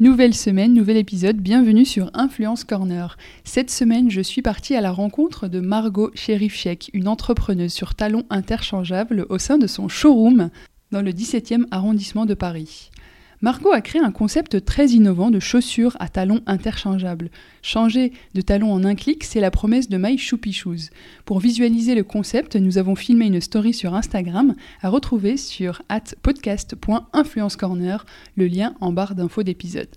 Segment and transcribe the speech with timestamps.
[0.00, 3.16] Nouvelle semaine, nouvel épisode, bienvenue sur Influence Corner.
[3.42, 8.22] Cette semaine, je suis partie à la rencontre de Margot Sherifchek, une entrepreneuse sur talons
[8.30, 10.50] interchangeables au sein de son showroom
[10.92, 12.92] dans le 17e arrondissement de Paris.
[13.40, 17.30] Margot a créé un concept très innovant de chaussures à talons interchangeables.
[17.62, 20.90] Changer de talons en un clic, c'est la promesse de My Shoopy Shoes.
[21.24, 25.82] Pour visualiser le concept, nous avons filmé une story sur Instagram à retrouver sur
[26.22, 27.98] podcast.influencecorner,
[28.34, 29.94] le lien en barre d'infos d'épisode.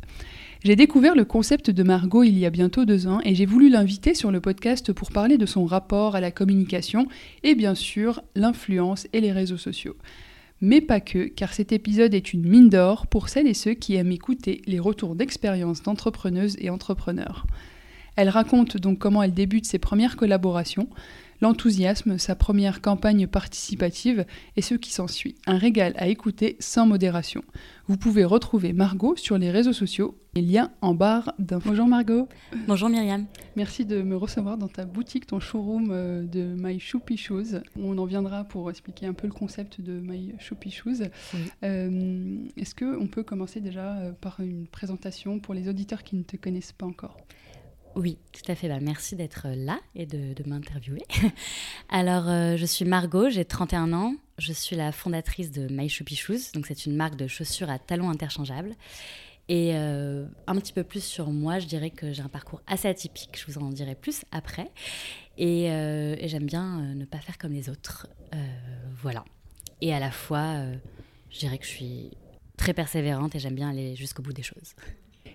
[0.63, 3.69] J'ai découvert le concept de Margot il y a bientôt deux ans et j'ai voulu
[3.69, 7.07] l'inviter sur le podcast pour parler de son rapport à la communication
[7.41, 9.95] et bien sûr l'influence et les réseaux sociaux
[10.61, 13.95] mais pas que, car cet épisode est une mine d'or pour celles et ceux qui
[13.95, 17.47] aiment écouter les retours d'expérience d'entrepreneuses et entrepreneurs.
[18.15, 20.87] Elle raconte donc comment elle débute ses premières collaborations,
[21.41, 24.25] l'enthousiasme, sa première campagne participative
[24.55, 25.35] et ce qui s'ensuit.
[25.45, 27.43] Un régal à écouter sans modération.
[27.87, 31.69] Vous pouvez retrouver Margot sur les réseaux sociaux, les liens en barre d'infos.
[31.69, 32.29] Bonjour Margot.
[32.67, 33.25] Bonjour Myriam.
[33.55, 37.61] Merci de me recevoir dans ta boutique, ton showroom euh, de My Shoopy Shoes.
[37.77, 41.09] On en viendra pour expliquer un peu le concept de My Shoopy Shoes.
[41.63, 46.23] Euh, est-ce qu'on peut commencer déjà euh, par une présentation pour les auditeurs qui ne
[46.23, 47.17] te connaissent pas encore?
[47.95, 48.67] Oui, tout à fait.
[48.69, 51.03] Bah, merci d'être là et de, m'interviewer.
[51.89, 54.15] Alors, euh, je suis Margot, j'ai 31 ans.
[54.37, 56.51] Je suis la fondatrice de My Shoopy Shoes.
[56.53, 58.75] Donc, c'est une marque de chaussures à talons interchangeables.
[59.49, 62.87] Et euh, un petit peu plus sur moi, je dirais que j'ai un parcours assez
[62.87, 63.37] atypique.
[63.37, 64.71] Je vous en dirai plus après.
[65.39, 68.07] Euh, et j'aime bien ne pas faire comme les autres.
[69.01, 69.25] voilà.
[69.81, 70.63] Et à la fois,
[71.29, 72.11] je dirais que je suis
[72.55, 74.75] très persévérante et j'aime bien aller jusqu'au bout des choses.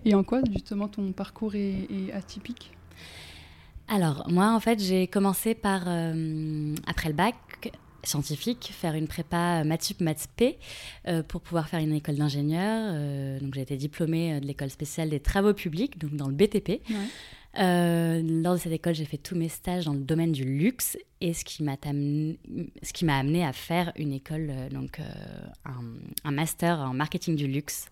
[0.05, 2.71] Et en quoi, justement, ton parcours est, atypique?
[3.87, 7.35] Alors, moi, en fait, j'ai commencé par, euh, après le bac
[8.03, 10.57] scientifique, faire une prépa Matsup Maths-P
[11.07, 12.91] euh, pour pouvoir faire une école d'ingénieur.
[12.93, 16.81] Euh, donc, j'ai été diplômée de l'école spéciale des travaux publics, donc dans le BTP.
[17.57, 21.33] Lors de cette école, j'ai fait tous mes stages dans le domaine du luxe et
[21.33, 24.99] ce qui m'a amené, à faire une école, donc
[25.65, 25.83] un,
[26.23, 27.89] un, master en marketing du luxe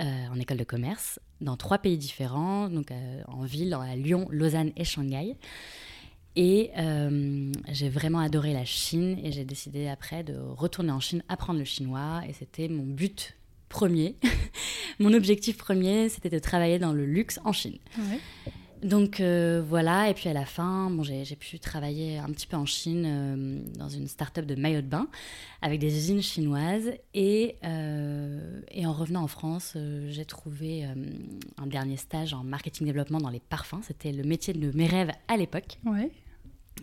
[0.00, 4.72] en école de commerce dans trois pays différents, donc euh, en ville, à Lyon, Lausanne
[4.76, 5.36] et Shanghai.
[6.36, 11.24] Et euh, j'ai vraiment adoré la Chine et j'ai décidé après de retourner en Chine,
[11.28, 12.22] apprendre le chinois.
[12.28, 13.36] Et c'était mon but
[13.68, 14.16] premier.
[15.00, 17.78] mon objectif premier, c'était de travailler dans le luxe en Chine.
[17.98, 18.52] Ouais.
[18.82, 22.56] Donc euh, voilà, et puis à la fin, bon, j'ai pu travailler un petit peu
[22.56, 25.08] en Chine euh, dans une start-up de maillot de bain
[25.60, 26.92] avec des usines chinoises.
[27.12, 29.76] Et, euh, en revenant en France,
[30.08, 30.84] j'ai trouvé
[31.58, 33.82] un dernier stage en marketing développement dans les parfums.
[33.82, 35.78] C'était le métier de mes rêves à l'époque.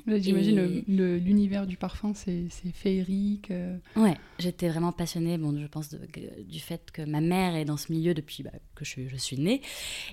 [0.08, 3.52] J'imagine l'univers du parfum, c'est féerique.
[3.52, 3.78] Euh.
[3.98, 7.92] Ouais, j'étais vraiment passionnée, bon, je pense, du fait que ma mère est dans ce
[7.92, 9.62] milieu depuis bah, que je, je, suis née.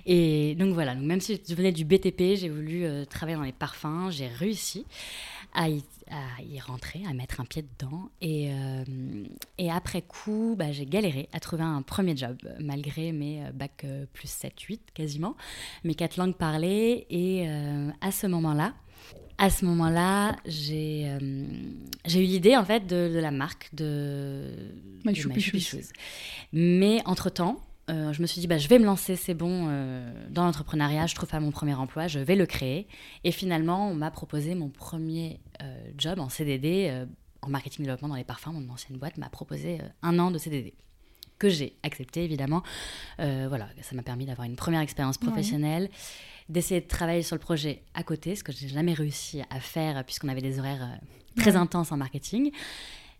[0.05, 3.43] Et donc voilà, donc même si je venais du BTP, j'ai voulu euh, travailler dans
[3.43, 4.85] les parfums, j'ai réussi
[5.53, 5.81] à y,
[6.11, 8.09] à y, rentrer, à mettre un pied dedans.
[8.19, 8.83] Et, euh,
[9.57, 14.27] et après coup, bah, j'ai galéré à trouver un premier job, malgré mes bac plus
[14.27, 15.37] 7-8 quasiment,
[15.85, 17.07] mes quatre langues parlées.
[17.09, 17.47] Et
[18.01, 18.73] à ce moment-là,
[19.37, 24.49] à ce moment-là, j'ai euh, eu l'idée en fait de, la marque de
[25.03, 25.91] My Shoes.
[26.53, 27.59] Mais entre-temps,
[27.89, 31.05] euh, je me suis dit, bah, je vais me lancer, c'est bon, euh, dans l'entrepreneuriat,
[31.05, 32.87] je trouve pas mon premier emploi, je vais le créer.
[33.23, 35.39] Et finalement, on m'a proposé mon premier
[35.97, 37.05] job en CDD,
[37.41, 38.51] en marketing développement dans les parfums.
[38.53, 40.73] Mon ancienne boîte m'a proposé un an de CDD.
[41.37, 42.63] que j'ai accepté évidemment.
[43.17, 45.89] Voilà, ça m'a permis d'avoir une première expérience professionnelle,
[46.49, 50.03] d'essayer de travailler sur le projet à côté, ce que j'ai jamais réussi à faire
[50.05, 52.51] puisqu'on avait des horaires euh, très intenses en marketing.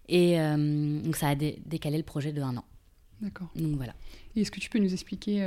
[0.08, 2.66] Et euh, donc ça a décalé le projet de un an.
[3.22, 3.50] D'accord.
[3.56, 3.96] Donc voilà.
[4.36, 5.46] Est-ce que tu peux nous expliquer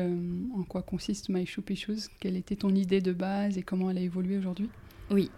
[0.57, 3.99] en quoi consiste My Shoppy Shoes Quelle était ton idée de base et comment elle
[3.99, 4.71] a évolué aujourd'hui?
[5.11, 5.31] Oui.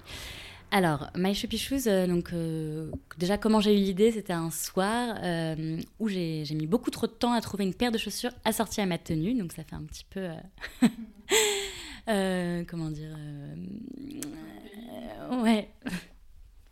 [0.73, 5.17] Alors, My Shoppy Shoes, euh, donc, euh, déjà comment j'ai eu l'idée, c'était un soir
[5.23, 8.81] euh, où j'ai mis beaucoup trop de temps à trouver une paire de chaussures assorties
[8.81, 10.29] à ma tenue, donc ça fait un petit peu...
[12.07, 13.17] comment dire
[15.33, 15.69] Ouais.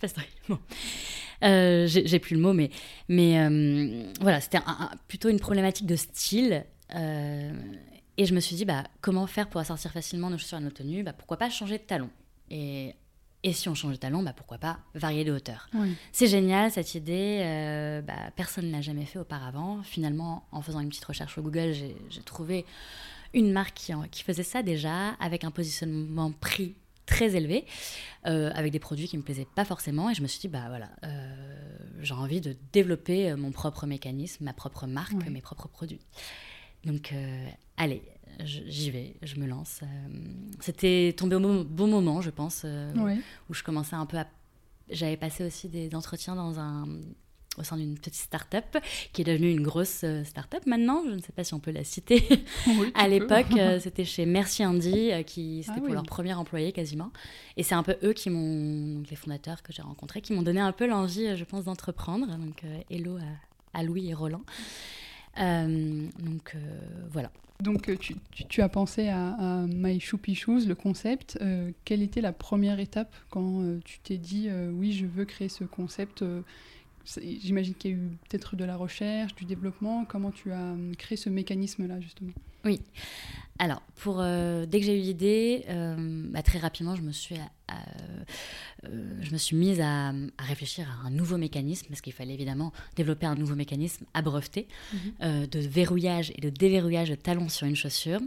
[0.49, 0.59] bon.
[1.43, 2.71] j'ai plus le mot, mais,
[3.09, 4.59] mais voilà, c'était
[5.07, 6.65] plutôt une problématique de style.
[6.95, 10.71] et je me suis dit, bah, comment faire pour assortir facilement nos chaussures à nos
[10.71, 11.03] tenues?
[11.03, 12.11] Bah, Pourquoi pas changer de talon?
[12.51, 12.95] Et
[13.45, 15.69] et si on change de talon, bah pourquoi pas varier de hauteur?
[16.11, 19.81] C'est génial cette idée, euh, bah, personne ne l'a jamais fait auparavant.
[19.85, 22.67] Finalement, en faisant une petite recherche au Google, j'ai trouvé
[23.35, 26.75] une marque qui, qui, faisait ça déjà, avec un positionnement prix
[27.07, 27.65] très élevé,
[28.27, 30.11] euh, avec des produits qui me plaisaient pas forcément.
[30.11, 34.45] Et je me suis dit, bah voilà, euh, j'ai envie de développer mon propre mécanisme,
[34.45, 36.01] ma propre marque, mes propres produits.
[36.85, 37.13] Donc,
[37.77, 38.03] allez,
[38.45, 39.81] j'y vais, je me lance.
[39.83, 39.87] Euh,
[40.61, 42.93] c'était tombé au bon moment, je pense, euh,
[43.49, 44.27] où je commençais un peu à.
[44.91, 46.89] J'avais passé aussi des entretiens dans un
[47.59, 48.79] au sein d'une petite start-up
[49.13, 51.03] qui est devenue une grosse euh, start-up maintenant.
[51.07, 52.23] Je ne sais pas si on peut la citer.
[52.95, 53.47] à l'époque,
[53.81, 57.11] c'était chez Merci Andy, qui c'était ah pour leur premier employé quasiment.
[57.57, 60.61] Et c'est un peu eux qui m'ont, les fondateurs que j'ai rencontrés, qui m'ont donné
[60.61, 62.27] un peu l'envie, je pense, d'entreprendre.
[62.27, 63.17] Donc, hello
[63.75, 64.43] à, à, Louis et Roland.
[65.37, 66.57] donc
[67.11, 67.31] voilà.
[67.61, 71.39] Donc euh, tu, as pensé à, My Shoopy Shoes, le concept.
[71.41, 75.49] Euh, quelle était la première étape quand euh, tu t'es dit oui, je veux créer
[75.49, 76.25] ce concept
[77.17, 80.05] J'imagine qu'il y a eu peut-être de la recherche, du développement.
[80.05, 82.33] Comment tu as créé ce mécanisme-là justement?
[82.65, 82.81] Oui.
[83.59, 85.65] Alors, pour, dès que j'ai eu l'idée,
[86.31, 87.37] bah, très rapidement, je me suis
[88.85, 88.89] euh,
[89.21, 93.27] je me suis mise à, réfléchir à un nouveau mécanisme, parce qu'il fallait évidemment développer
[93.27, 94.99] un nouveau mécanisme à breveter, mhm.
[95.23, 98.21] euh, de verrouillage et de déverrouillage de talons sur une chaussure.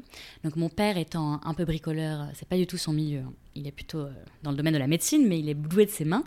[0.44, 3.34] Donc mon père étant un peu bricoleur, c'est pas du tout son milieu, hein.
[3.56, 4.12] il est plutôt euh,
[4.44, 6.24] dans le domaine de la médecine, mais il est doué de ses mains,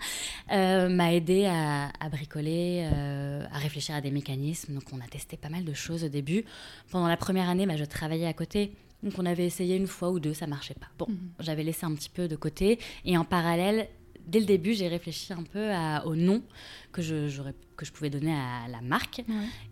[0.49, 4.75] m'a aidé à, bricoler, à réfléchir à des mécanismes.
[4.75, 6.45] Donc on a testé pas mal de choses au début.
[6.91, 8.73] Pendant la première année, bah, je travaillais à côté
[9.05, 10.89] donc on avait essayé une fois ou deux, ça marchait pas.
[10.99, 11.19] Bon, mhm.
[11.41, 12.79] j'avais laissé un petit peu de côté.
[13.05, 13.89] Et en parallèle,
[14.27, 15.71] dès le début, j'ai réfléchi un peu
[16.05, 16.43] au nom
[16.91, 17.31] que je,
[17.77, 19.23] que je pouvais donner à la marque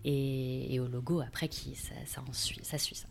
[0.04, 3.06] et, au logo après qui ça, ça, suit, ça suit ça.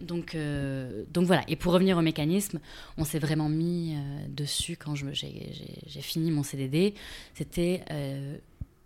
[0.00, 1.42] Donc, euh, donc voilà.
[1.48, 2.60] Et pour revenir au mécanisme,
[2.98, 6.94] on s'est vraiment mis euh, dessus quand j'ai fini mon CDD.
[7.34, 8.36] C'était euh,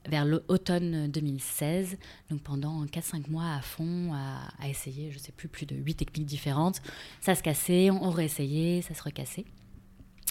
[0.07, 1.99] vers l'automne 2016,
[2.31, 5.95] donc pendant 4-5 mois à fond, à, essayer, je ne sais plus, plus de 8
[5.95, 6.81] techniques différentes.
[7.21, 9.45] Ça se cassait, on réessayait, ça se recassait.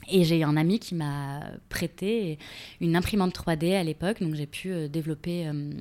[0.10, 2.38] Et j'ai un ami qui m'a prêté
[2.80, 5.72] une imprimante 3D à l'époque, donc j'ai pu euh, développer, euh,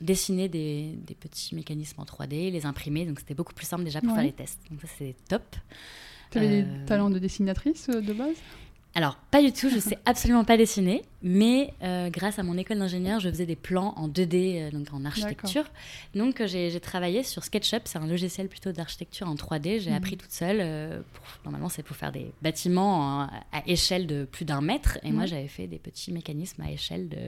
[0.00, 4.14] dessiner des, petits mécanismes en 3D, les imprimer, donc c'était beaucoup plus simple déjà pour
[4.14, 4.60] faire les tests.
[4.70, 5.56] Donc ça c'est top.
[6.30, 8.36] Tu avais des euh, talents de dessinatrice de base?
[8.96, 12.78] Alors, pas du tout, je sais absolument pas dessiner, mais euh, grâce à mon école
[12.78, 15.64] d'ingénieur, je faisais des plans en 2D, euh, donc en architecture.
[16.14, 19.80] Donc, euh, j'ai travaillé sur SketchUp, c'est un logiciel plutôt d'architecture en 3D.
[19.80, 19.96] J'ai mhm.
[19.96, 21.04] appris toute seule.
[21.44, 25.48] normalement, c'est pour faire des bâtiments à échelle de plus d'un mètre, et moi, j'avais
[25.48, 27.18] fait des petits mécanismes à échelle de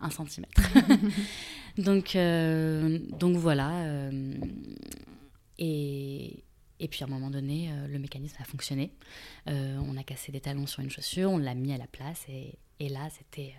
[0.00, 0.46] 1 cm.
[1.78, 2.16] donc,
[3.18, 3.72] donc voilà.
[5.58, 6.44] et,
[6.80, 8.92] et puis à un moment donné, euh, le mécanisme a fonctionné.
[9.48, 12.24] Euh, on a cassé des talons sur une chaussure, on l'a mis à la place
[12.28, 13.54] et, et là, c'était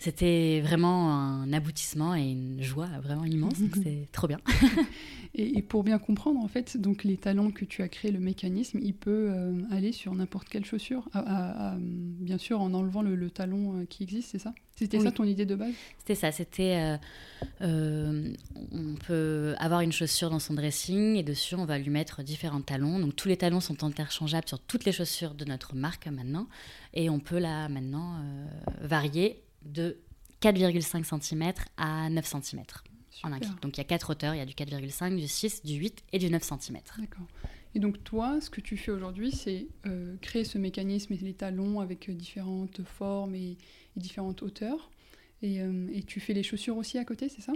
[0.00, 3.56] c'était vraiment un aboutissement et une joie vraiment immense.
[3.82, 4.40] c'est trop bien.
[5.34, 8.78] et, pour bien comprendre, en fait, donc les talons que tu as créé, le mécanisme,
[8.82, 11.06] il peut euh, aller sur n'importe quelle chaussure,
[11.78, 14.54] bien sûr en enlevant le, talon qui existe, c'est ça?
[14.74, 15.74] C'était ça ton idée de base?
[15.98, 16.32] C'était ça.
[16.32, 16.96] C'était.
[17.60, 18.32] Euh,
[18.72, 22.62] on peut avoir une chaussure dans son dressing et dessus, on va lui mettre différents
[22.62, 22.98] talons.
[22.98, 26.46] Donc, tous les talons sont interchangeables sur toutes les chaussures de notre marque maintenant.
[26.94, 28.46] Et on peut là, maintenant, euh,
[28.80, 29.98] varier de
[30.42, 32.64] 4,5 cm à 9 cm
[33.22, 35.62] en un Donc, il y a quatre hauteurs il y a du 4,5, du 6,
[35.64, 36.78] du 8 et du 9 cm.
[36.98, 37.26] D'accord.
[37.74, 41.34] Et donc toi, ce que tu fais aujourd'hui, c'est euh, créer ce mécanisme et les
[41.34, 43.56] talons avec différentes formes et,
[43.96, 44.90] différentes hauteurs.
[45.44, 47.52] Euh, et, tu fais les chaussures aussi à côté, c'est ça?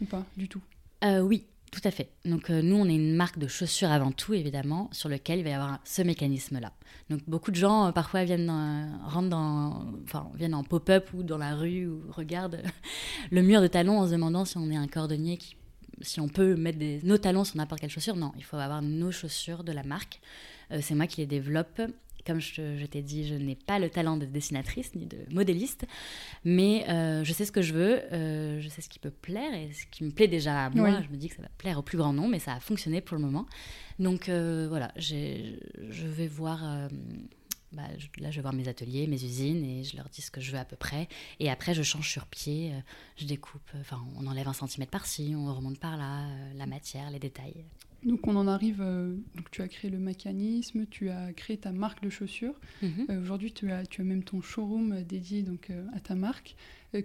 [0.00, 0.62] Ou pas du tout?
[1.04, 2.10] Euh, Oui, tout à fait.
[2.24, 5.44] Donc euh, nous, on est une marque de chaussures avant tout, évidemment, sur lequel il
[5.44, 6.72] va y avoir ce mécanisme-là.
[7.10, 11.86] Donc beaucoup de gens parfois viennent dans, enfin viennent en pop-up ou dans la rue
[11.86, 12.62] ou regardent
[13.30, 15.56] le mur de talons en se demandant si on est un cordonnier qui
[16.00, 18.14] si on peut mettre nos talons sur n'importe quelle chaussure.
[18.14, 20.20] Non, il faut avoir nos chaussures de la marque.
[20.80, 21.82] c'est moi qui les développe
[22.28, 25.86] comme je, t'ai dit, je n'ai pas le talent de dessinatrice ni de modéliste,
[26.44, 29.54] mais euh, je sais ce que je veux, euh, je sais ce qui peut plaire
[29.54, 31.00] et ce qui me plaît déjà à moi.
[31.00, 33.00] Je me dis que ça va plaire au plus grand nombre, mais ça a fonctionné
[33.00, 33.46] pour le moment.
[33.98, 36.62] Donc euh, voilà, je vais voir.
[37.70, 37.82] Bah,
[38.18, 40.52] là, je vais voir mes ateliers, mes usines, et je leur dis ce que je
[40.52, 41.06] veux à peu près.
[41.38, 42.72] Et après, je change sur pied,
[43.16, 47.18] je découpe, enfin, on enlève un centimètre par-ci, on remonte par là, la matière, les
[47.18, 47.64] détails.
[48.04, 51.72] Donc on en arrive, euh, donc tu as créé le mécanisme, tu as créé ta
[51.72, 52.54] marque de chaussures.
[52.82, 53.06] Mhm.
[53.10, 56.54] Euh, aujourd'hui tu as, tu as même ton showroom dédié donc, euh, à ta marque.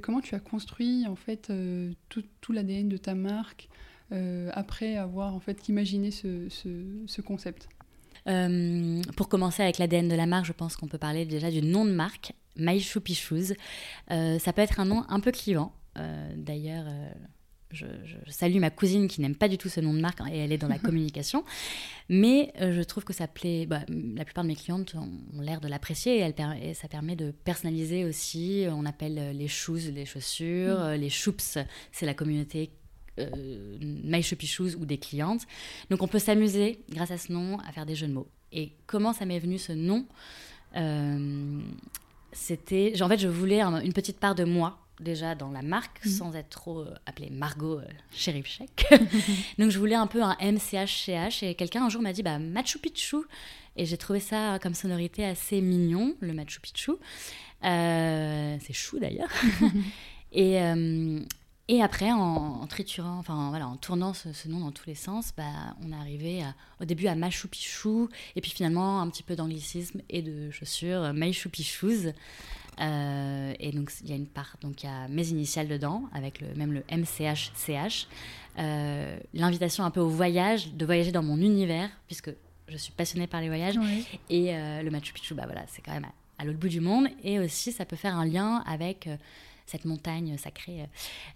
[0.01, 1.51] comment tu as construit en fait
[2.09, 3.69] tout, tout l'ADN de ta marque
[4.51, 7.67] après avoir en fait imaginé ce, ce, concept?
[9.17, 11.83] Pour commencer avec l'ADN de la marque, je pense qu'on peut parler déjà du nom
[11.83, 13.55] de marque, My Shoopy Shoes.
[14.07, 15.73] ça peut être un nom un peu clivant.
[16.37, 16.85] D'ailleurs,
[17.73, 17.85] je,
[18.27, 20.57] salue ma cousine qui n'aime pas du tout ce nom de marque et elle est
[20.57, 21.43] dans la communication.
[22.09, 23.65] Mais euh, je trouve que ça plaît.
[23.65, 28.05] Bah, la plupart de mes clientes ont, l'air de l'apprécier et, ça permet de personnaliser
[28.05, 28.65] aussi.
[28.69, 30.83] On appelle euh, les shoes les chaussures, mm.
[30.83, 31.57] euh, les choups,
[31.91, 32.71] c'est la communauté
[33.79, 35.41] My Shoppy Shoes ou des clientes.
[35.91, 38.27] Donc on peut s'amuser grâce à ce nom à faire des jeux de mots.
[38.51, 40.05] Et comment ça m'est venu ce nom?
[42.31, 42.99] C'était.
[43.03, 46.11] En fait, je voulais une petite part de moi déjà dans la marque, mhm.
[46.11, 48.61] sans être trop euh, appelée Margot euh, Sheriff.
[49.57, 52.79] Donc je voulais un peu un MCH-CH et quelqu'un un jour m'a dit bah, Machu
[52.79, 53.17] Picchu.
[53.75, 56.91] Et j'ai trouvé ça comme sonorité assez mignon, le Machu Picchu.
[57.63, 59.31] Euh, c'est chou d'ailleurs.
[60.31, 60.59] et,
[61.69, 65.75] et après, en, triturant, enfin voilà, en tournant ce, nom dans tous les sens, bah,
[65.81, 66.43] on est arrivé
[66.79, 71.11] au début à Machu Picchu, et puis finalement un petit peu d'anglicisme et de chaussures,
[71.15, 72.13] Machu Picchu.
[72.79, 76.03] Euh, et donc, il y a une part, donc il y a mes initiales dedans,
[76.13, 78.07] avec le, même le MCH-CH.
[78.59, 82.31] Euh, l'invitation un peu au voyage, de voyager dans mon univers, puisque
[82.67, 83.75] je suis passionnée par les voyages.
[84.29, 87.07] Et euh, le Machu Picchu, bah voilà, c'est quand même à, l'autre bout du monde.
[87.23, 89.09] Et aussi, ça peut faire un lien avec
[89.73, 90.87] cette montagne sacrée.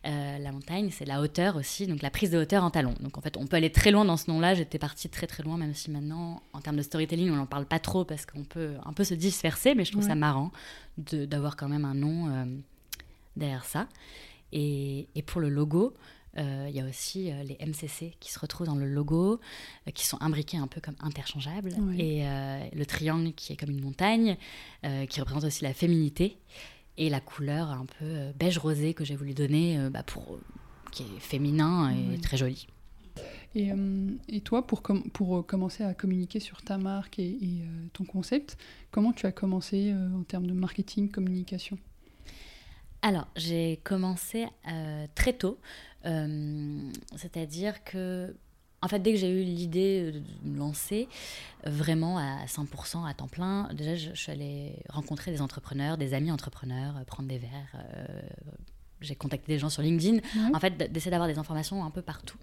[0.06, 2.94] Euh, la montagne, c'est la hauteur aussi, donc la prise de hauteur en talon.
[3.00, 4.54] Donc en fait, on peut aller très loin dans ce nom-là.
[4.54, 7.66] J'étais partie très très loin, même si maintenant, en termes de storytelling, on n'en parle
[7.66, 10.52] pas trop parce qu'on peut un peu se disperser, mais je trouve ça marrant
[10.98, 12.46] d'avoir quand même un nom euh,
[13.36, 13.88] derrière ça.
[14.52, 15.96] Et, et, pour le logo,
[16.38, 19.40] euh, il y a aussi les MCC qui se retrouvent dans le logo,
[19.96, 21.74] qui sont imbriqués un peu comme interchangeables.
[21.98, 22.24] Et
[22.72, 24.38] le triangle qui est comme une montagne,
[25.10, 26.38] qui représente aussi la féminité
[26.98, 30.34] et la couleur un peu euh, beige rosé que j'ai voulu donner euh, bah, pour
[30.34, 30.42] euh,
[30.92, 32.68] qui est féminin et très joli.
[33.56, 33.72] Et,
[34.30, 37.40] et, toi, pour, pour commencer à communiquer sur ta marque et,
[37.94, 38.58] ton concept,
[38.92, 41.78] comment tu as commencé en termes de marketing, communication?
[43.02, 44.48] Alors, j'ai commencé
[45.16, 45.60] très tôt,
[46.04, 48.36] c'est-à-dire que
[48.82, 51.08] en fait, dès que j'ai eu l'idée de me lancer
[51.66, 56.32] vraiment à 100%, à temps plein, déjà, je, suis allée rencontrer des entrepreneurs, des amis
[56.32, 57.76] entrepreneurs, euh, prendre des verres.
[57.76, 58.06] Euh,
[59.02, 60.20] j'ai contacté des gens sur LinkedIn,
[60.54, 62.38] en fait, d'essayer d'avoir des informations un peu partout.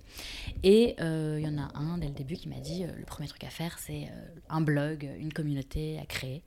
[0.62, 3.28] Et euh, il y en a un dès le début qui m'a dit le premier
[3.28, 4.08] truc à faire, c'est
[4.48, 6.44] un blog, une communauté à créer.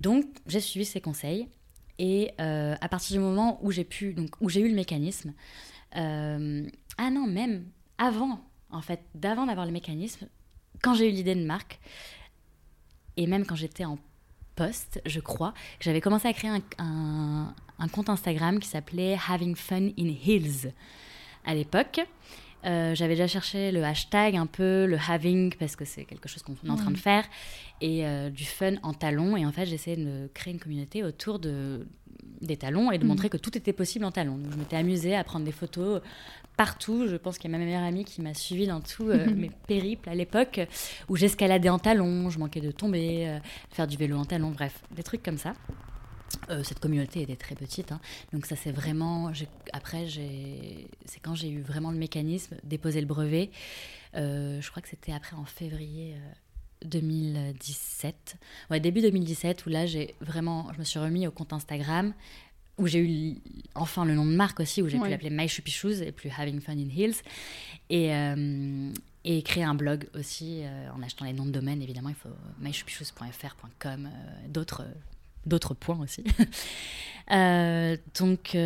[0.00, 1.48] Donc, j'ai suivi ses conseils.
[1.98, 5.34] Et à partir du moment où j'ai pu, donc où j'ai eu le mécanisme,
[5.94, 7.64] ah non, même
[7.98, 8.40] avant
[8.72, 10.28] en fait, d'avant d'avoir le mécanisme,
[10.82, 11.80] quand j'ai eu l'idée de marque,
[13.16, 13.98] et même quand j'étais en
[14.56, 17.54] poste, je crois, j'avais commencé à créer un,
[17.92, 20.72] compte Instagram qui s'appelait Having Fun in Hills
[21.44, 22.00] à l'époque.
[22.66, 26.42] Euh, j'avais déjà cherché le hashtag un peu, le having, parce que c'est quelque chose
[26.42, 27.24] qu'on est en train de faire,
[27.80, 29.36] et euh, du fun en talons.
[29.36, 31.86] Et en fait, j'essayais de créer une communauté autour de,
[32.40, 33.08] des talons et de mm.
[33.08, 34.36] montrer que tout était possible en talons.
[34.36, 36.02] Donc, je m'étais amusée à prendre des photos
[36.56, 37.06] partout.
[37.08, 39.50] Je pense qu'il y a ma meilleure amie qui m'a suivie dans tous euh, mes
[39.66, 40.60] périples à l'époque,
[41.08, 43.38] où j'escaladais en talons, je manquais de tomber,
[43.70, 45.54] faire du vélo en talons, bref, des trucs comme ça.
[46.48, 48.00] Euh, cette communauté était très petite, hein.
[48.32, 49.32] donc ça c'est vraiment.
[49.72, 53.50] Après, c'est quand j'ai eu vraiment le mécanisme, déposer le brevet.
[54.14, 56.14] je crois que c'était après en février
[56.84, 58.36] 2017,
[58.70, 62.14] ouais début 2017 où là j'ai vraiment, je me suis remis au compte Instagram
[62.80, 63.36] où j'ai eu
[63.74, 66.60] enfin le nom de marque aussi, où j'ai pu l'appeler My Shoes et plus Having
[66.60, 67.16] Fun in Hills.
[67.90, 68.92] Et, euh,
[69.24, 71.82] et créer un blog aussi euh, en achetant les noms de domaine.
[71.82, 74.86] Évidemment, il faut myshoopyshoes.fr.com, euh, d'autres,
[75.46, 76.24] d'autres points aussi.
[78.18, 78.56] donc,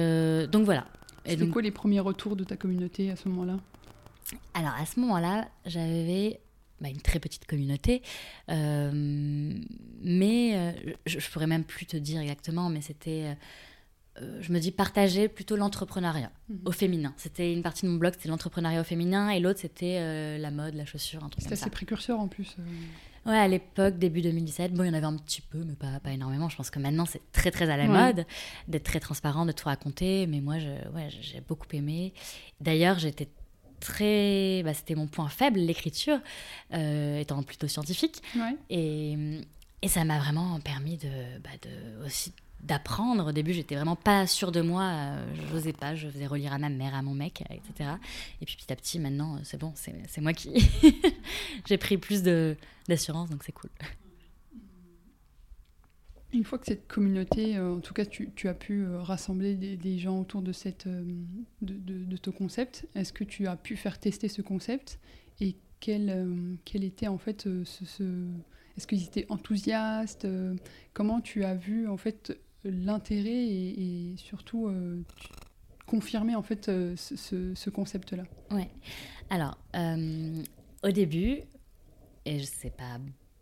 [0.50, 0.87] donc voilà.
[1.26, 3.59] C'était quoi les premiers retours de ta communauté à ce moment-là?
[4.54, 6.40] Alors à ce moment-là, j'avais
[6.81, 8.02] bah, une très petite communauté,
[10.02, 10.75] mais
[11.07, 13.37] je, je, pourrais même plus te dire exactement, mais c'était
[14.23, 16.59] euh, je me dis partager plutôt l'entrepreneuriat Mhm.
[16.66, 17.14] au féminin.
[17.16, 20.50] C'était une partie de mon blog, c'était l'entrepreneuriat au féminin, et l'autre c'était euh, la
[20.52, 21.62] mode, la chaussure, un truc comme ça.
[21.64, 22.54] assez précurseur en plus.
[22.59, 22.62] euh.
[23.26, 25.99] Ouais, à l'époque, début 2017, bon, il y en avait un petit peu, mais pas,
[26.00, 26.49] pas énormément.
[26.49, 27.88] Je pense que maintenant, c'est très, très à la Ouais.
[28.12, 28.26] mode
[28.69, 30.26] d'être très transparent, de tout raconter.
[30.26, 32.12] Mais moi, je, ouais, j'ai beaucoup aimé.
[32.61, 33.28] D'ailleurs, j'étais
[33.81, 34.62] très...
[34.64, 36.19] Bah, c'était mon point faible, l'écriture,
[36.75, 38.23] euh, étant plutôt scientifique.
[38.37, 38.57] Ouais.
[38.71, 39.16] Et,
[39.83, 41.09] et ça m'a vraiment permis de,
[41.43, 42.33] bah, de aussi
[42.64, 43.28] d'apprendre.
[43.28, 44.83] Au début, j'étais vraiment pas sûre de moi.
[44.85, 45.94] euh, Je n'osais pas.
[45.94, 47.90] Je faisais relire à ma mère, à mon mec, etc.
[48.40, 49.73] Et puis petit à petit, maintenant, c'est bon.
[49.76, 50.50] C'est moi qui
[51.66, 53.71] j'ai pris plus d'assurance, donc c'est cool.
[56.33, 59.99] Une fois que cette communauté, euh, en tout cas, tu, as pu euh, rassembler des,
[59.99, 61.04] gens autour de, cette, euh,
[61.62, 64.99] de, de- ton concept, est-ce que tu as pu faire tester ce concept
[65.40, 67.85] et quel, euh, quel était en fait euh, ce...
[67.85, 68.26] ce-
[68.76, 70.56] Est-ce qu'ils étaient enthousiastes euh,
[70.92, 75.02] Comment tu as vu en fait l'intérêt et, et surtout euh,
[75.87, 78.71] confirmer en fait euh, ce, ce- ce concept-là Ouais.
[79.30, 80.42] Alors, euh,
[80.83, 81.40] au début,
[82.25, 82.99] et je sais pas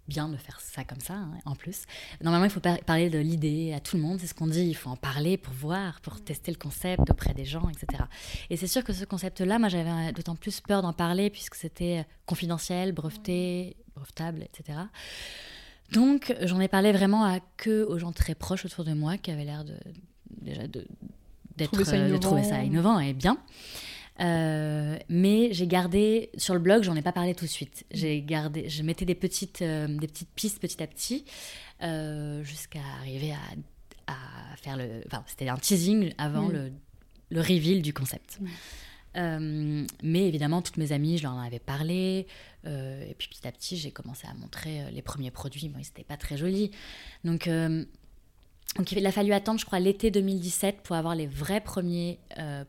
[0.09, 1.85] bien de faire ça comme ça, hein, en plus.
[2.21, 4.67] Normalement, il faut par- parler de l'idée à tout le monde, c'est ce qu'on dit.
[4.67, 8.02] Il faut en parler pour voir, pour tester le concept auprès des gens, etc.
[8.50, 12.05] Et c'est sûr que ce concept-là, moi, j'avais d'autant plus peur d'en parler puisque c'était
[12.26, 14.81] confidentiel, breveté, brevetable, etc.
[15.93, 19.31] Donc, j'en ai parlé vraiment à que aux gens très proches autour de moi qui
[19.31, 19.75] avaient l'air de
[20.41, 20.87] déjà de
[21.57, 22.57] d'être Trouver ça euh, de trouver innovant.
[22.57, 23.39] ça innovant et bien.
[24.21, 27.85] Euh, mais j'ai gardé sur le blog, j'en ai pas parlé tout de suite.
[27.91, 31.25] J'ai gardé, je mettais des petites, euh, des petites pistes petit à petit
[31.83, 35.03] euh, jusqu'à arriver à, à faire le.
[35.07, 36.73] Enfin, c'était un teasing avant le,
[37.31, 38.39] le reveal du concept.
[39.16, 42.26] Euh, mais évidemment, toutes mes amies, je leur en avais parlé.
[42.66, 45.69] euh, et puis petit à petit, j'ai commencé à montrer euh, les premiers produits.
[45.69, 46.71] Bon, ils n'étaient pas très jolis.
[47.25, 47.85] Donc, euh,
[48.76, 52.19] donc, il a fallu attendre, je crois, l'été 2017 pour avoir les vrais premiers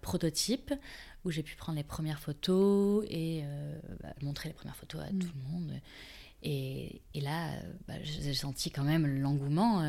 [0.01, 0.73] prototypes,
[1.23, 3.43] où j'ai pu prendre les premières photos et
[4.01, 5.19] bah, montrer les premières photos à Mm.
[5.19, 5.71] tout le monde.
[6.41, 7.51] Et, et là,
[7.87, 9.79] bah, j'ai senti quand même l'engouement.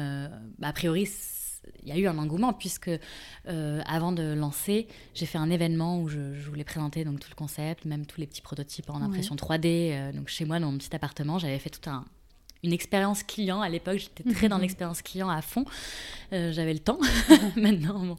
[0.60, 1.06] bah, a priori,
[1.82, 2.90] il y a eu un engouement, puisque
[3.48, 7.28] euh, avant de lancer, j'ai fait un événement où je, je voulais présenter donc, tout
[7.30, 9.04] le concept, même tous les petits prototypes en Ouais.
[9.04, 9.92] impression 3D.
[9.92, 12.04] euh, donc chez moi, dans mon petit appartement, j'avais fait tout un,
[12.62, 13.60] une expérience client.
[13.60, 15.64] À l'époque, j'étais très dans l'expérience client à fond.
[16.32, 16.98] Euh, j'avais le temps.
[17.56, 18.16] Maintenant, bon.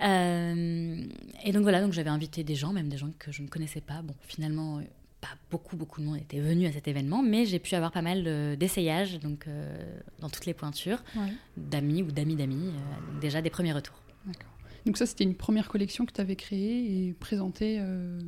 [0.00, 1.04] Euh,
[1.44, 3.80] et donc voilà, donc j'avais invité des gens, même des gens que je ne connaissais
[3.80, 4.00] pas.
[4.02, 4.80] Bon, finalement,
[5.20, 8.02] pas beaucoup, beaucoup de monde était venu à cet événement, mais j'ai pu avoir pas
[8.02, 11.32] mal de- d'essayages, donc euh, dans toutes les pointures, Ouais.
[11.56, 14.00] d'amis ou d'amis d'amis, euh, déjà des premiers retours.
[14.26, 14.50] D'accord.
[14.86, 18.20] Donc ça, c'était une première collection que tu avais créée et présentée euh,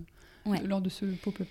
[0.47, 0.61] Ouais.
[0.65, 1.49] lors de ce pop-up.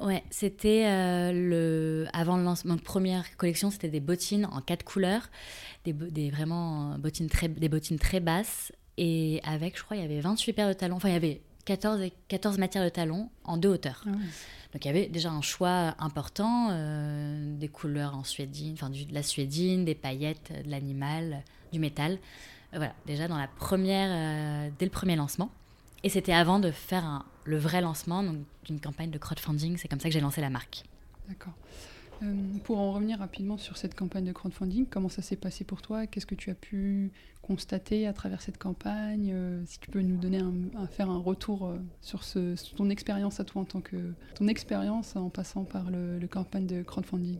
[0.00, 0.86] Ouais, c'était
[1.32, 2.74] le avant le lancement.
[2.74, 5.28] Donc première collection, c'était des bottines en quatre couleurs,
[5.84, 10.04] des, des vraiment bottines très des bottines très basses et avec, je crois, il y
[10.04, 10.96] avait 28 paires de talons.
[10.96, 14.02] Enfin, il y avait 14 et 14 matières de talons en deux hauteurs.
[14.06, 14.16] Ah ouais.
[14.72, 18.96] Donc il y avait déjà un choix important, euh, des couleurs en suédine, enfin de
[19.12, 21.42] la suédine, des paillettes, de l'animal,
[21.72, 22.12] du métal.
[22.72, 25.50] Euh, voilà, déjà dans la première, euh, dès le premier lancement.
[26.04, 28.22] Et c'était avant de faire un- le vrai lancement,
[28.64, 29.76] d'une campagne de crowdfunding.
[29.76, 30.84] C'est comme ça que j'ai lancé la marque.
[31.28, 31.52] D'accord.
[32.22, 32.32] Euh,
[32.64, 36.06] pour en revenir rapidement sur cette campagne de crowdfunding, comment ça s'est passé pour toi?
[36.06, 37.10] Qu'est-ce que tu as pu
[37.50, 41.66] constater à travers cette campagne Euh, Si tu peux nous donner un, faire un retour
[41.66, 42.22] euh, sur,
[42.76, 43.96] ton expérience à toi en tant que
[44.36, 47.38] ton expérience en passant par le, campagne de crowdfunding.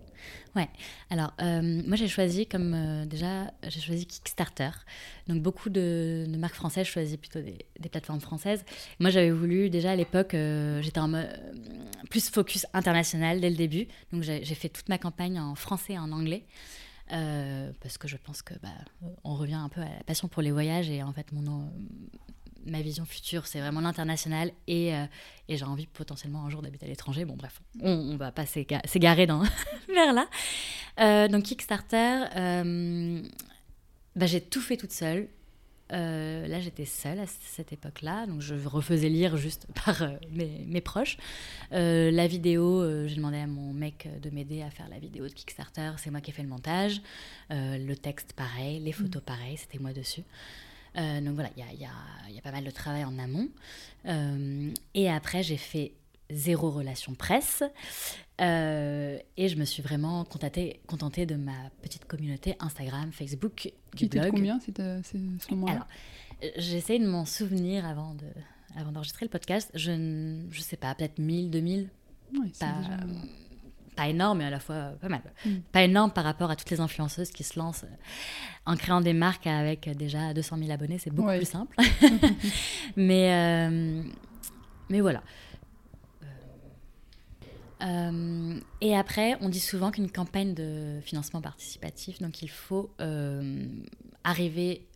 [1.11, 4.71] Alors, euh, moi j'ai choisi comme déjà, j'ai choisi Kickstarter.
[5.29, 8.65] Donc beaucoup de, marques françaises, je choisis plutôt des, plateformes françaises.
[8.99, 10.35] Moi j'avais voulu, déjà à l'époque,
[10.81, 11.29] j'étais en mode
[12.11, 13.87] plus focus international dès le début.
[14.13, 16.45] Donc j'ai fait toute ma campagne en français et en anglais.
[17.13, 18.69] Euh, parce que je pense que bah,
[19.25, 21.69] on revient un peu à la passion pour les voyages et en fait mon
[22.67, 25.07] ma vision future c'est vraiment l'international et, euh,
[25.49, 28.87] et j'ai envie potentiellement un jour d'habiter à l'étranger bon bref on, va pas s'éga-
[28.87, 29.43] s'égarer dans
[29.89, 30.29] vers là
[31.01, 33.23] euh, donc Kickstarter, euh,
[34.17, 35.29] bah, j'ai tout fait toute seule.
[35.93, 40.65] Euh, là, j'étais seule à cette époque-là, donc je refaisais lire juste par euh, mes,
[40.67, 41.17] mes proches.
[41.73, 45.33] Euh, la vidéo, j'ai demandé à mon mec de m'aider à faire la vidéo de
[45.33, 47.01] Kickstarter, c'est moi qui ai fait le montage.
[47.51, 50.23] Le texte, pareil, les photos, pareil, c'était moi dessus.
[50.95, 53.05] Donc voilà, il y a, il y a- il y a pas mal de travail
[53.05, 53.49] en amont.
[54.95, 55.93] Et après, j'ai fait
[56.31, 57.63] zéro relation presse.
[58.41, 63.97] Euh, et je me suis vraiment contentée, contentée de ma petite communauté Instagram, Facebook, du
[63.97, 64.31] Qui était blog.
[64.33, 65.17] combien c'était à ce
[65.55, 65.87] moment-là?
[66.43, 68.27] Euh, j'essaie de m'en souvenir avant de
[68.77, 69.71] avant d'enregistrer le podcast.
[69.75, 71.89] Je ne je sais pas, peut-être 1000, 2000,
[72.35, 72.97] Ouais, c'est pas, déjà-
[73.97, 75.21] pas énorme, mais à la fois pas mal.
[75.45, 75.51] Mm.
[75.73, 77.89] Pas énorme par rapport à toutes les influenceuses qui se lancent euh,
[78.65, 81.39] en créant des marques avec déjà 200 000 abonnés, c'est beaucoup Ouais.
[81.39, 81.77] plus simple.
[82.97, 83.35] mais,
[83.69, 84.03] euh,
[84.89, 85.23] mais voilà.
[87.83, 93.65] Euh, et après, on dit souvent qu'une campagne de financement participatif, donc il faut euh,
[94.25, 94.87] arriver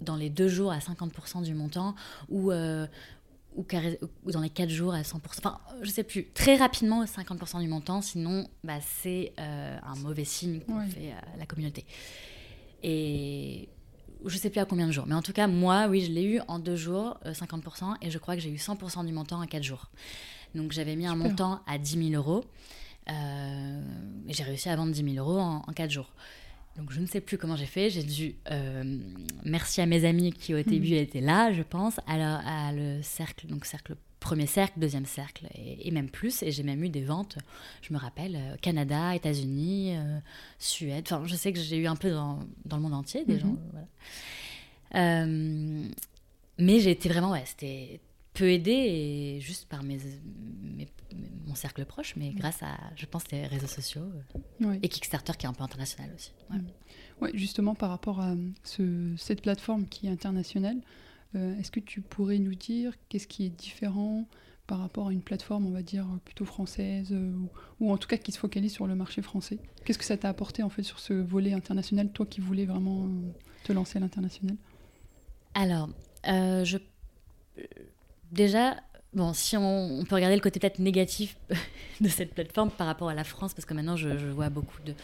[0.00, 1.94] dans les deux jours à 50% du montant
[2.30, 2.86] ou, euh,
[3.56, 3.64] ou,
[4.32, 5.18] dans les quatre jours à 100%.
[5.38, 6.28] Enfin, je sais plus.
[6.32, 10.86] Très rapidement, 50% du montant, sinon, bah, c'est un mauvais signe qu'on Ouais.
[10.88, 11.84] fait à la communauté.
[12.82, 13.68] Et
[14.24, 15.04] je sais plus à combien de jours.
[15.06, 18.10] Mais en tout cas, moi, oui, je l'ai eu en deux jours, euh, 50%, et
[18.10, 19.90] je crois que j'ai eu 100% du montant en quatre jours.
[20.54, 21.28] Donc j'avais mis un Super.
[21.30, 22.44] montant à 10 000 euros,
[23.10, 23.82] euh,
[24.28, 26.12] j'ai réussi à vendre 10 000 euros en, en quatre jours.
[26.76, 27.90] Donc je ne sais plus comment j'ai fait.
[27.90, 28.36] J'ai dû.
[28.50, 28.98] euh,
[29.44, 33.46] merci à mes amis qui au début étaient là, je pense, alors à le cercle,
[33.48, 36.42] donc cercle premier cercle, deuxième cercle et, et même plus.
[36.42, 37.38] Et j'ai même eu des ventes.
[37.80, 40.18] Je me rappelle euh, Canada, États-Unis, euh,
[40.58, 41.04] Suède.
[41.10, 43.40] Enfin, je sais que j'ai eu un peu dans, dans le monde entier des Mhm.
[43.40, 43.56] gens.
[43.72, 45.26] Voilà.
[46.58, 48.00] Mais j'ai été vraiment, ouais, c'était
[48.40, 48.70] peu aidée
[49.36, 49.98] et juste par mes,
[50.62, 50.88] mes-
[51.46, 54.08] mon cercle proche, mais grâce à, je pense, les réseaux sociaux
[54.64, 56.32] euh, et Kickstarter qui est un peu international aussi.
[56.48, 56.64] Voilà.
[57.20, 60.78] Ouais, justement, par rapport à ce- cette plateforme qui est internationale,
[61.34, 64.26] euh, est-ce que tu pourrais nous dire qu'est-ce qui est différent
[64.66, 67.48] par rapport à une plateforme, on va dire, plutôt française, euh, ou,
[67.80, 69.58] ou en tout cas qui se focalise sur le marché français?
[69.84, 73.04] Qu'est-ce que ça t'a apporté en fait sur ce volet international, toi qui voulais vraiment
[73.06, 73.10] euh,
[73.64, 74.56] te lancer à l'international?
[75.54, 75.88] Alors,
[76.28, 76.78] euh, je...
[78.32, 78.76] déjà,
[79.14, 81.36] bon, si on, on peut regarder le côté peut-être négatif
[82.00, 84.80] de cette plateforme par rapport à la France, parce que maintenant je, je vois beaucoup
[84.82, 84.94] de...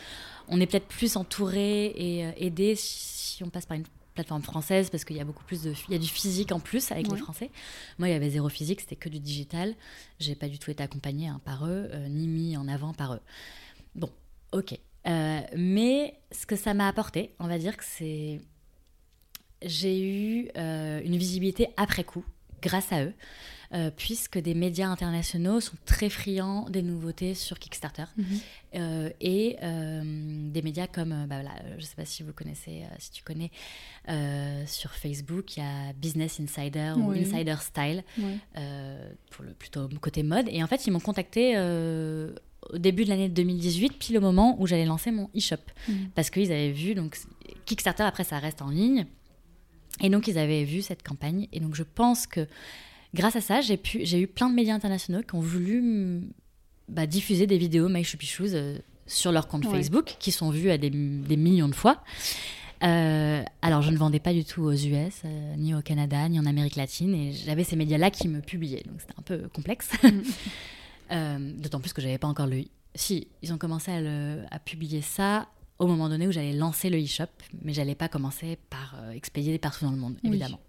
[0.49, 3.85] On est peut-être plus entouré et euh, aidé si, si on passe par une
[4.15, 5.75] plateforme française, parce qu'il y a beaucoup plus de...
[5.89, 7.17] Il y a du physique en plus avec Ouais.
[7.17, 7.51] les Français.
[7.99, 9.75] Moi, il y avait zéro physique, c'était que du digital.
[10.21, 13.13] J'ai pas du tout été accompagnée hein, par eux, euh, ni mis en avant par
[13.15, 13.21] eux.
[13.95, 14.11] Bon,
[14.53, 14.79] ok.
[15.07, 18.41] Euh, mais ce que ça m'a apporté, on va dire que c'est
[19.63, 22.25] j'ai eu euh, une visibilité après coup
[22.63, 23.13] grâce à eux,
[23.75, 28.05] euh, puisque des médias internationaux sont très friands des nouveautés sur Kickstarter.
[28.75, 30.03] Euh, et euh,
[30.51, 31.41] des médias comme, bah
[31.73, 33.51] je ne sais pas si vous connaissez, si tu connais,
[34.67, 37.11] sur Facebook, il y a Business Insider ou.
[37.11, 38.05] Insider Style,
[39.31, 40.49] pour le plutôt côté mode.
[40.51, 44.67] Et en fait, ils m'ont contacté au début de l'année 2018, pile au moment où
[44.67, 45.57] j'allais lancer mon e-shop.
[45.89, 46.11] Mhm.
[46.15, 47.17] Parce qu'ils avaient vu, donc
[47.65, 49.07] Kickstarter, après, ça reste en ligne.
[50.03, 51.49] Et donc, ils avaient vu cette campagne.
[51.53, 52.47] Et donc, je pense que
[53.15, 56.31] grâce à ça, j'ai pu- j'ai eu plein de médias internationaux qui ont voulu mm,
[56.89, 59.71] bah, diffuser des vidéos My Shoopy Shoes euh, sur leur compte Ouais.
[59.73, 62.03] Facebook, qui sont vues à des, des millions de fois.
[62.83, 66.39] Euh, alors, je ne vendais pas du tout aux US, euh, ni au Canada, ni
[66.39, 67.15] en Amérique latine.
[67.15, 68.83] Et j'avais ces médias-là qui me publiaient.
[68.87, 69.91] Donc, c'était un peu complexe.
[71.13, 72.65] Euh, D'autant plus que j'avais pas encore le.
[72.97, 75.47] Si, ils ont commencé à, le- à publier ça
[75.79, 77.27] au moment donné où j'allais lancer le e-shop,
[77.63, 80.31] mais j'allais pas commencer par euh, expédier partout dans le monde, Oui.
[80.31, 80.61] évidemment.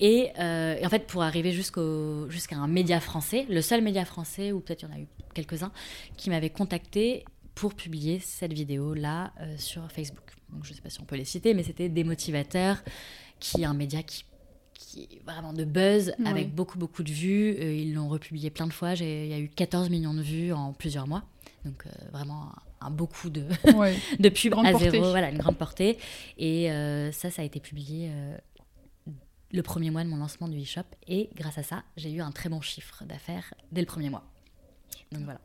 [0.00, 4.04] Et, euh, et en fait, pour arriver jusqu'au jusqu'à un média français, le seul média
[4.04, 5.70] français, ou peut-être il y en a eu quelques-uns,
[6.16, 10.32] qui m'avait contacté pour publier cette vidéo-là euh, sur Facebook.
[10.50, 12.82] Donc, je sais pas si on peut les citer, mais c'était Démotivateur,
[13.38, 14.24] qui est un média qui,
[14.74, 17.54] qui est vraiment de buzz, avec beaucoup, beaucoup de vues.
[17.58, 18.94] Euh, ils l'ont republié plein de fois.
[18.94, 21.22] Il y a eu 14 millions de vues en plusieurs mois.
[21.64, 22.50] Donc, vraiment
[22.84, 23.96] un, beaucoup de, Ouais.
[24.18, 24.90] de pubs Grande à portée.
[24.90, 25.98] zéro, voilà, une grande portée.
[26.38, 28.36] Et euh, ça, ça a été publié euh,
[29.52, 30.82] le premier mois de mon lancement du e-shop.
[31.08, 34.24] Et grâce à ça, j'ai eu un très bon chiffre d'affaires dès le premier mois.
[35.10, 35.40] Donc voilà.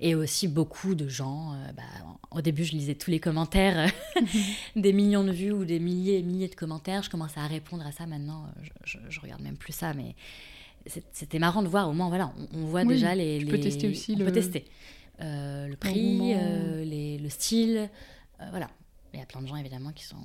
[0.00, 1.54] Et aussi beaucoup de gens.
[1.54, 1.82] euh, bah,
[2.30, 3.90] au début, je lisais tous les commentaires,
[4.76, 7.02] des millions de vues ou des milliers et milliers de commentaires.
[7.02, 8.46] Je commençais à répondre à ça maintenant.
[8.62, 10.14] Je, je, je regarde même plus ça, mais
[11.12, 11.88] c'était marrant de voir.
[11.88, 13.38] Au moins, voilà, on, on voit Oui, déjà les.
[13.38, 14.66] tu peux les- tester aussi on le- peut tester
[15.20, 17.88] Euh, le prix, euh, les- le style,
[18.40, 18.68] euh, voilà.
[19.14, 20.16] Il y a plein de gens évidemment qui sont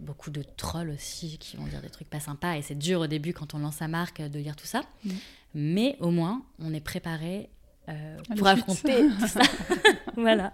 [0.00, 3.06] beaucoup de trolls aussi qui vont dire des trucs pas sympas et c'est dur au
[3.06, 4.82] début quand on lance sa marque de lire tout ça.
[5.04, 5.10] Mm.
[5.54, 7.48] Mais au moins on est préparé
[8.36, 9.40] pour affronter tout ça.
[10.16, 10.52] voilà.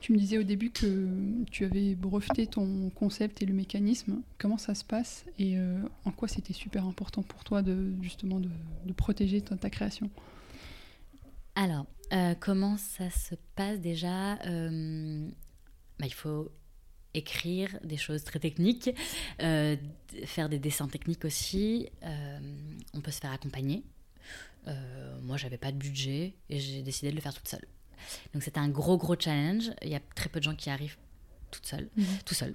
[0.00, 1.08] Tu me disais au début que
[1.50, 4.22] tu avais breveté ton concept et le mécanisme.
[4.38, 8.38] Comment ça se passe et euh, en quoi c'était super important pour toi de justement
[8.38, 8.48] de,
[8.86, 10.08] de protéger ta, ta création?
[11.56, 15.28] Alors, euh, comment ça se passe déjà Euh,
[15.98, 16.50] bah, Il faut
[17.14, 18.90] écrire des choses très techniques,
[19.42, 19.76] euh,
[20.24, 21.88] faire des dessins techniques aussi.
[22.02, 22.38] Euh,
[22.94, 23.82] on peut se faire accompagner.
[24.66, 27.66] Euh, moi, j'avais pas de budget et j'ai décidé de le faire toute seule.
[28.34, 29.70] Donc, c'était un gros, gros challenge.
[29.82, 30.98] Il y a très peu de gens qui arrivent
[31.50, 32.04] toute seule, Mhm.
[32.24, 32.54] tout seul.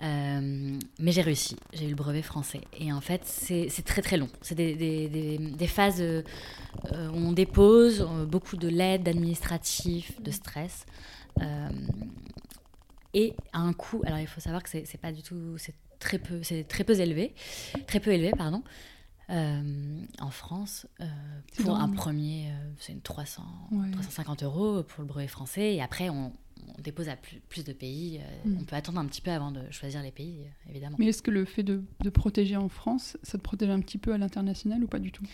[0.00, 2.60] Mais j'ai réussi, j'ai eu le brevet français.
[2.78, 4.28] Et en fait, c'est très très long.
[4.42, 10.86] C'est des, des, des, phases où on dépose, beaucoup de l'aide administrative, de stress.
[13.14, 16.18] et à un coût, alors il faut savoir que c'est pas du tout, c'est très
[16.18, 17.34] peu, c'est très peu élevé,
[17.86, 18.62] très peu élevé, pardon.
[19.30, 21.04] Euh, en France, euh,
[21.62, 23.42] pour un premier, euh, c'est 300,
[23.92, 25.74] 350 euros pour le brevet français.
[25.74, 26.32] Et après, on,
[26.78, 28.20] dépose à plus, de pays.
[28.44, 28.58] Mm.
[28.60, 30.96] On peut attendre un petit peu avant de choisir les pays, évidemment.
[30.98, 34.12] Mais est-ce que le fait de, protéger en France, ça te protège un petit peu
[34.12, 35.24] à l'international ou pas du tout?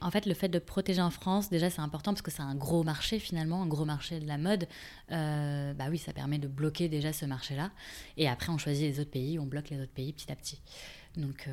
[0.00, 2.54] En fait, le fait de protéger en France, déjà, c'est important parce que c'est un
[2.54, 4.66] gros marché finalement, un gros marché de la mode.
[5.08, 7.70] bah oui, ça permet de bloquer déjà ce marché-là.
[8.16, 10.60] Et après, on choisit les autres pays, on bloque les autres pays petit à petit.
[11.16, 11.48] Donc,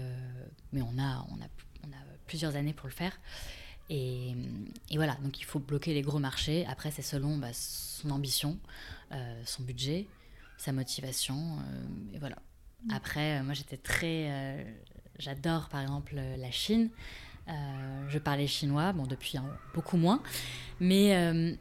[0.73, 1.47] mais on a, on a
[1.83, 3.17] on a plusieurs années pour le faire.
[3.89, 4.35] Et,
[4.95, 6.65] voilà, donc il faut bloquer les gros marchés.
[6.67, 8.57] Après, c'est selon bah, son ambition,
[9.11, 10.07] euh, son budget,
[10.57, 11.35] sa motivation.
[11.35, 12.37] Euh, et voilà.
[12.85, 12.91] Mm.
[12.93, 14.65] Après, euh, moi, j'étais très.
[15.19, 16.89] J'adore, par exemple, la Chine.
[17.47, 19.37] je parlais chinois, bon, depuis
[19.73, 20.23] beaucoup moins.
[20.79, 21.57] Mais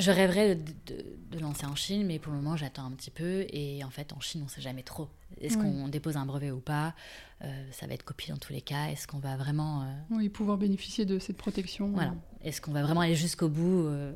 [0.00, 3.46] je rêverais de, lancer en Chine, mais pour le moment, j'attends un petit peu.
[3.50, 5.08] Et en fait, en Chine, on ne sait jamais trop.
[5.40, 6.94] Est-ce qu'on dépose un brevet ou pas?
[7.42, 8.86] Euh, Ça va être copié dans tous les cas.
[8.86, 9.82] Est-ce qu'on va vraiment.
[9.82, 11.90] Euh, oui, pouvoir bénéficier de cette protection?
[11.90, 12.14] Voilà.
[12.42, 14.12] Est-ce qu'on va vraiment aller jusqu'au bout euh,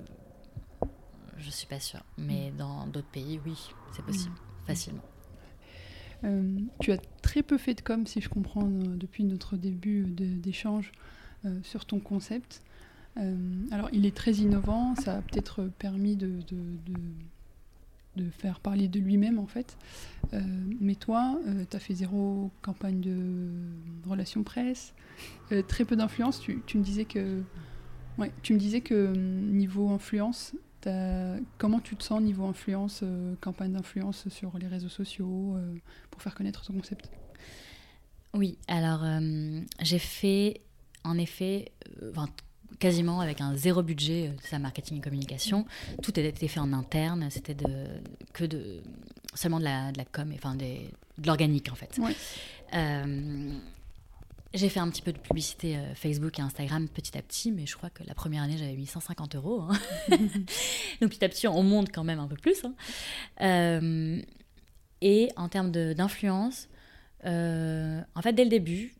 [1.39, 2.03] Je ne suis pas sûre.
[2.19, 2.57] Mais mm.
[2.57, 4.67] dans d'autres pays, oui, c'est possible, mm.
[4.67, 5.05] facilement.
[6.81, 10.93] tu as très peu fait de com, si je comprends, depuis notre début d'échange
[11.63, 12.63] sur ton concept.
[13.71, 16.41] alors, il est très innovant, ça a peut-être permis de,
[18.17, 19.77] de faire parler de lui-même en fait.
[20.33, 20.41] Euh,
[20.81, 23.51] mais toi, euh, tu as fait zéro campagne de
[24.09, 24.95] relations presse,
[25.53, 26.41] euh, très peu d'influence.
[26.41, 27.43] Tu, tu, me disais que,
[28.19, 30.55] ouais, tu me disais que niveau influence,
[31.59, 33.03] comment tu te sens niveau influence,
[33.41, 35.57] campagne d'influence sur les réseaux sociaux
[36.11, 37.11] pour faire connaître ton concept?
[38.33, 39.05] Oui, alors
[39.81, 40.61] j'ai fait
[41.05, 41.71] en effet,
[42.79, 45.67] quasiment avec un zéro budget de sa marketing et communication.
[46.03, 47.87] Tout a été fait en interne, c'était de,
[48.33, 48.83] que de
[49.35, 51.99] seulement de la, de la com, enfin des, de l'organique en fait.
[52.75, 53.53] Euh,
[54.55, 57.67] j'ai fait un petit peu de publicité euh, Facebook et Instagram petit à petit, mais
[57.67, 59.63] je crois que la première année j'avais mis 150 euros.
[59.63, 59.79] Hein.
[61.01, 62.65] Donc petit à petit on monte quand même un peu plus.
[62.65, 62.75] Hein.
[63.43, 64.23] Euh,
[65.01, 66.69] et en termes d'influence,
[67.25, 68.95] en fait dès le début,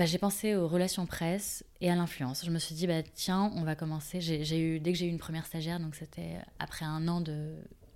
[0.00, 2.42] bah, j'ai pensé aux relations presse et à l'influence.
[2.44, 4.22] Je me suis dit, bah, tiens, on va commencer.
[4.22, 7.22] J'ai eu, dès que j'ai eu une première stagiaire, donc c'était après un an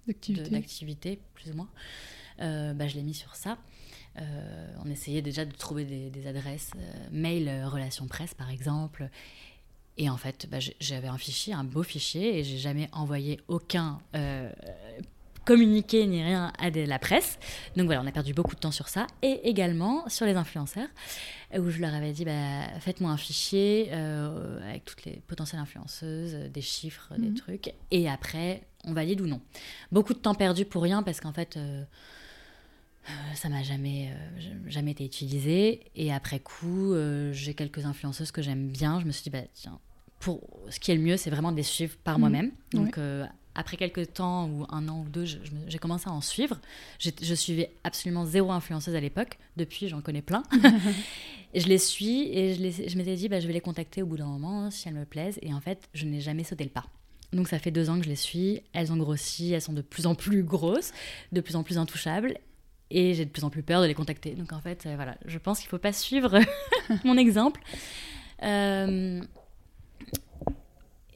[0.07, 1.71] d'activité, plus ou moins,
[2.41, 3.57] euh, bah, je l'ai mis sur ça.
[4.19, 9.09] Euh, on essayait déjà de trouver des, adresses, euh, mail, relations presse par exemple.
[9.97, 14.01] Et en fait, bah, j'avais un fichier, un beau fichier, et j'ai jamais envoyé aucun
[15.45, 17.39] communiqué ni rien à la presse.
[17.77, 19.07] Donc voilà, on a perdu beaucoup de temps sur ça.
[19.23, 20.89] Et également sur les influenceurs
[21.57, 26.51] où je leur avais dit bah, faites-moi un fichier euh, avec toutes les potentielles influenceuses,
[26.51, 27.35] des chiffres, des mhm.
[27.35, 29.41] trucs, et après on valide ou non.
[29.93, 31.85] Beaucoup de temps perdu pour rien parce qu'en fait euh, euh,
[33.35, 34.13] ça m'a jamais,
[34.67, 35.81] jamais été utilisé.
[35.95, 36.95] Et après coup,
[37.33, 39.01] j'ai quelques influenceuses que j'aime bien.
[39.01, 39.79] Je me suis dit bah, tiens,
[40.21, 40.41] pour
[40.71, 42.21] ce qui est le mieux, c'est vraiment de les suivre par mhm.
[42.21, 42.51] moi-même.
[42.73, 42.99] Donc
[43.55, 46.61] après quelques temps, ou un an ou deux, j'ai commencé à en suivre.
[46.99, 49.39] Je suivais absolument zéro influenceuse à l'époque.
[49.57, 50.43] Depuis, j'en connais plein.
[51.55, 54.07] et je les suis et je, je m'étais dit, bah, je vais les contacter au
[54.07, 55.39] bout d'un moment si elles me plaisent.
[55.43, 56.87] Et en fait, je n'ai jamais sauté le pas.
[57.33, 58.61] Donc ça fait deux ans que je les suis.
[58.73, 60.93] Elles ont grossi, elles sont de plus en plus grosses,
[61.33, 62.39] de plus en plus intouchables.
[62.91, 64.35] Et j'ai de plus en plus peur de les contacter.
[64.35, 66.39] Donc en fait, euh, voilà, je pense qu'il ne faut pas suivre
[67.05, 67.61] mon exemple.
[68.43, 69.23] Euh,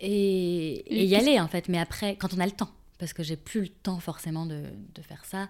[0.01, 1.69] et, y aller en fait.
[1.69, 4.65] Mais après, quand on a le temps, parce que j'ai plus le temps forcément de,
[4.95, 5.49] de, faire ça.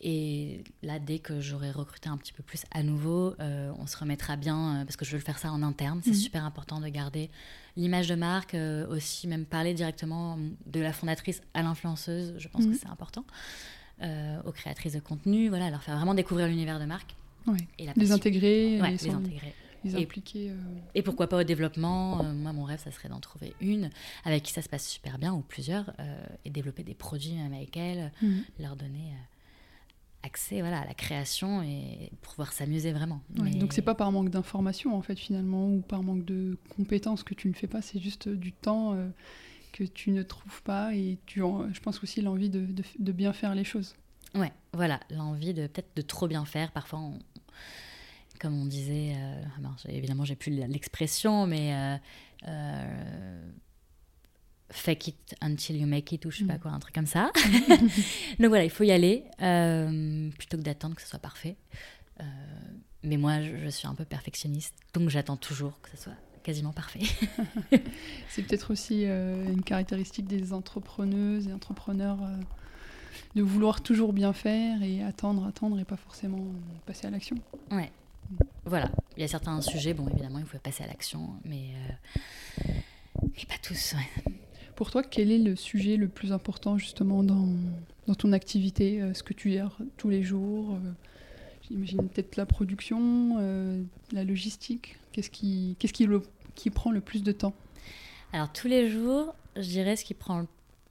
[0.00, 3.96] Et là, dès que j'aurai recruté un petit peu plus à nouveau, euh, on se
[3.96, 6.00] remettra bien, parce que je veux faire ça en interne.
[6.04, 6.16] C'est mhm.
[6.16, 7.30] super important de garder
[7.76, 8.56] l'image de marque,
[8.88, 12.34] aussi même parler directement de la fondatrice à l'influenceuse.
[12.38, 12.78] Je pense que mhm.
[12.80, 13.24] c'est important.
[14.00, 17.14] Aux créatrices de contenu, voilà, leur faire vraiment découvrir l'univers de marque.
[17.78, 18.80] Et les intégrer.
[18.80, 20.06] Ouais, les intégrer et,
[20.36, 20.56] euh.
[20.94, 23.90] Et pourquoi pas au développement euh, Moi, mon rêve, ça serait d'en trouver une
[24.24, 27.52] avec qui ça se passe super bien, ou plusieurs, euh, et développer des produits même
[27.52, 28.44] avec elles, mhm.
[28.60, 29.12] leur donner
[30.24, 33.22] accès voilà, à la création et pouvoir s'amuser vraiment.
[33.38, 37.22] Ouais, Donc c'est pas par manque d'information en fait finalement ou par manque de compétences
[37.22, 38.96] que tu ne fais pas, c'est juste du temps
[39.72, 42.66] que tu ne trouves pas et tu je pense aussi l'envie de,
[42.98, 43.94] de, bien faire les choses.
[44.34, 46.72] Ouais, voilà, l'envie de peut-être de trop bien faire.
[46.72, 47.18] Parfois on,
[48.40, 51.96] comme on disait, euh, ah ben, évidemment j'ai plus l'expression, mais euh,
[52.48, 53.50] euh,
[54.70, 56.60] fake it until you make it ou je sais pas Mm.
[56.60, 57.30] quoi, un truc comme ça.
[58.38, 61.56] Donc voilà, il faut y aller euh, plutôt que d'attendre que ce soit parfait.
[63.04, 66.16] Mais moi, je, je suis un peu perfectionniste, donc j'attends toujours que ce soit
[66.48, 67.00] quasiment parfait.
[68.30, 72.36] C'est peut-être aussi euh, une caractéristique des entrepreneuses et entrepreneurs euh,
[73.34, 76.42] de vouloir toujours bien faire et attendre, attendre et pas forcément
[76.86, 77.36] passer à l'action.
[77.70, 77.92] Ouais.
[78.64, 81.72] Voilà, il y a certains sujets, bon, évidemment, il faut passer à l'action, mais,
[82.66, 82.72] euh,
[83.20, 83.94] mais pas tous.
[83.94, 84.32] ouais.
[84.74, 87.46] Pour toi, quel est le sujet le plus important justement dans,
[88.06, 90.78] dans ton activité Ce que tu gères tous les jours
[91.68, 93.82] J'imagine peut-être la production, euh,
[94.12, 94.96] la logistique.
[95.12, 96.22] Qu'est-ce qui, qu'est-ce qui, le-
[96.58, 97.54] qui prend le plus de temps
[98.32, 100.46] Alors, tous les jours, je dirais ce qui prend le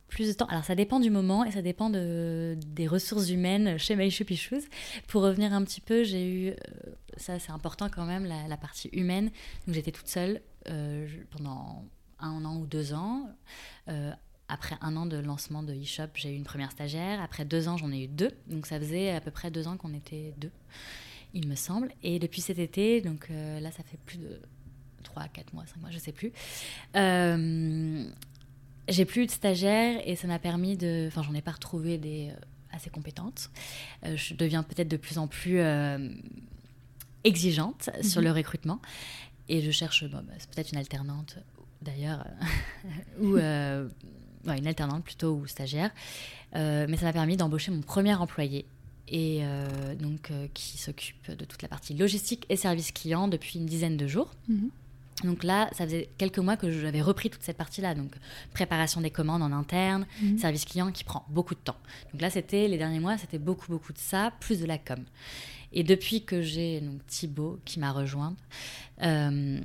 [0.08, 0.46] plus de temps.
[0.46, 4.42] Alors, ça dépend du moment et ça dépend de, des ressources humaines chez My Shoppy.
[5.08, 6.56] Pour revenir un petit peu, j'ai eu, euh,
[7.18, 9.26] ça c'est important quand même, la, partie humaine.
[9.66, 11.84] Donc, j'étais toute seule euh, pendant
[12.20, 13.30] un an ou deux ans.
[13.90, 14.12] Euh,
[14.48, 17.22] après un an de lancement de e-shop, j'ai eu une première stagiaire.
[17.22, 18.32] Après deux ans, j'en ai eu deux.
[18.48, 20.52] Donc, ça faisait à peu près deux ans qu'on était deux,
[21.34, 21.92] il me semble.
[22.04, 24.40] Et depuis cet été, donc là, ça fait plus de
[25.18, 26.32] 3, 4 mois, 5 mois, je sais plus.
[26.96, 28.06] Euh,
[28.88, 31.08] j'ai plus de stagiaires et ça m'a permis de.
[31.08, 32.40] Enfin, j'en ai pas retrouvé des euh,
[32.72, 33.50] assez compétentes.
[34.06, 36.10] Euh, je deviens peut-être de plus en plus euh,
[37.24, 38.82] exigeante sur le recrutement
[39.50, 41.38] et je cherche bon, bah, c'est peut-être une alternante
[41.82, 42.26] d'ailleurs
[43.22, 43.88] ou euh,
[44.46, 45.92] ouais, une alternante plutôt ou stagiaire.
[46.54, 48.66] Mais ça m'a permis d'embaucher mon premier employé
[49.10, 49.44] et
[50.00, 54.08] donc qui s'occupe de toute la partie logistique et service client depuis une dizaine de
[54.08, 54.34] jours.
[54.48, 54.72] Mhm.
[55.24, 58.12] Donc là, ça faisait quelques mois que j'avais repris toute cette partie-là, donc
[58.54, 60.38] préparation des commandes en interne, Mhm.
[60.38, 61.78] service client qui prend beaucoup de temps.
[62.12, 65.04] Donc là, c'était les derniers mois, c'était beaucoup beaucoup de ça, plus de la com.
[65.74, 68.38] Et depuis que j'ai donc Thibaut qui m'a rejointe,
[69.02, 69.60] euh,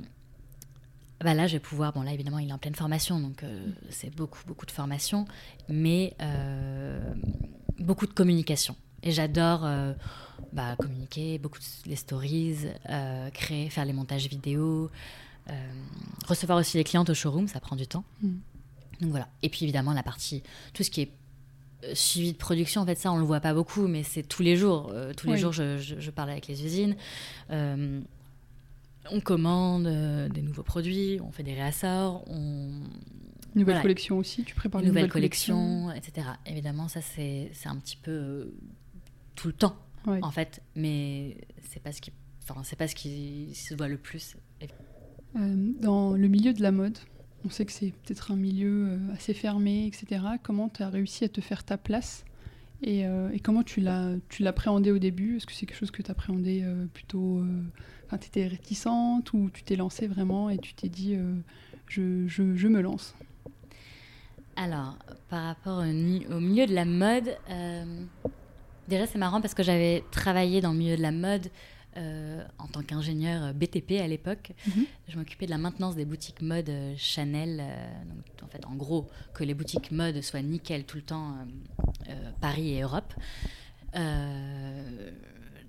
[1.21, 1.93] bah là, je vais pouvoir.
[1.93, 5.25] Bon, là, évidemment, il est en pleine formation, donc euh, c'est beaucoup, beaucoup de formation,
[5.69, 6.99] mais euh,
[7.79, 8.75] beaucoup de communication.
[9.03, 9.93] Et j'adore euh,
[10.51, 12.57] bah, communiquer, beaucoup de, les stories,
[13.33, 14.89] créer, faire les montages vidéo,
[16.27, 18.03] recevoir aussi les clientes au showroom, ça prend du temps.
[18.21, 18.29] Mm.
[19.01, 19.27] Donc voilà.
[19.41, 21.11] Et puis évidemment, la partie, tout ce qui est
[21.83, 24.41] euh, suivi de production, en fait, ça, on le voit pas beaucoup, mais c'est tous
[24.43, 24.89] les jours.
[24.93, 26.95] Euh, tous les jours, je, je- je parle avec les usines.
[27.51, 27.99] Euh,
[29.11, 32.71] on commande euh, des nouveaux produits, on fait des réassorts, on
[33.55, 33.81] Nouvelle Voilà.
[33.81, 36.25] collection aussi, tu prépares une nouvelle nouvelle collection, etc.
[36.47, 38.55] Évidemment, ça c'est un petit peu euh,
[39.35, 39.75] tout le temps
[40.23, 41.37] en fait, mais
[41.69, 42.11] c'est pas ce qui,
[42.49, 44.37] enfin c'est pas ce qui se voit le plus.
[45.35, 46.97] Euh, dans le milieu de la mode,
[47.45, 50.21] on sait que c'est peut-être un milieu euh, assez fermé, etc.
[50.43, 52.23] Comment tu as réussi à te faire ta place
[52.81, 55.37] et, euh, et comment tu l'as tu l'appréhendais au début?
[55.37, 57.43] Est-ce que c'est quelque chose que tu appréhendais plutôt...
[58.05, 61.17] Enfin, tu étais réticente ou tu t'es lancée vraiment et tu t'es dit
[61.87, 63.15] je, je- me lance?
[64.55, 64.97] Alors,
[65.29, 67.35] par rapport au, milieu de la mode,
[68.89, 71.49] déjà c'est marrant parce que j'avais travaillé dans le milieu de la mode
[71.97, 74.51] euh, en tant qu'ingénieur BTP à l'époque.
[74.67, 74.85] Mhm.
[75.07, 77.59] Je m'occupais de la maintenance des boutiques mode euh, Chanel.
[77.61, 81.35] euh, donc, en fait, en gros, que les boutiques mode soient nickel tout le temps,
[82.09, 83.13] euh, Paris et Europe.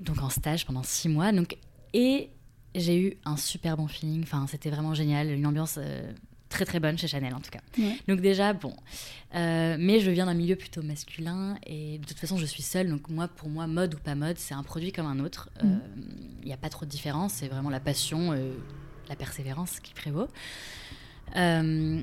[0.01, 1.33] Donc en stage pendant six mois.
[1.33, 1.59] Donc,
[1.93, 2.31] et
[2.75, 4.23] j'ai eu un super bon feeling.
[4.23, 5.31] Enfin, c'était vraiment génial.
[5.31, 5.79] Une ambiance
[6.55, 7.61] très très bonne chez Chanel en tout cas.
[7.79, 7.99] Ouais.
[8.09, 8.75] Donc déjà, bon.
[9.35, 12.88] Euh, mais je viens d'un milieu plutôt masculin et de toute façon, je suis seule.
[12.88, 15.51] Donc moi, pour moi, mode ou pas mode, c'est un produit comme un autre.
[15.62, 15.81] Il Mhm.
[16.45, 17.35] n'y a pas trop de différence.
[17.35, 18.53] C'est vraiment la passion, euh,
[19.09, 20.29] la persévérance qui prévaut.
[21.37, 22.01] Euh,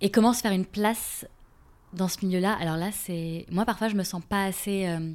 [0.00, 1.26] et comment se faire une place
[1.92, 2.56] dans ce milieu-là?
[2.60, 3.46] Alors là, c'est...
[3.50, 4.86] Moi, parfois, je me sens pas assez...
[4.86, 5.12] euh,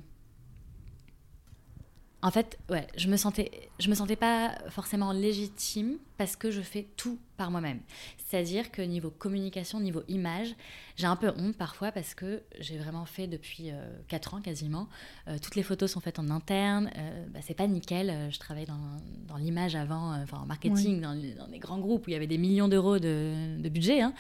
[2.22, 6.62] En fait, ouais, je me sentais, je me sentais pas forcément légitime parce que je
[6.62, 7.80] fais tout par moi-même.
[8.18, 10.56] C'est-à-dire que niveau communication, niveau image,
[10.96, 13.70] j'ai un peu honte parfois parce que j'ai vraiment fait depuis
[14.08, 14.88] 4 ans quasiment.
[15.28, 16.90] Euh, toutes les photos sont faites en interne.
[16.98, 18.10] Euh, bah, c'est pas nickel.
[18.10, 18.80] Euh, Je travaillais dans,
[19.28, 22.28] dans l'image avant, euh, enfin en marketing, dans, des grands groupes où il y avait
[22.28, 24.02] des millions d'euros de, de budget.
[24.02, 24.14] hein.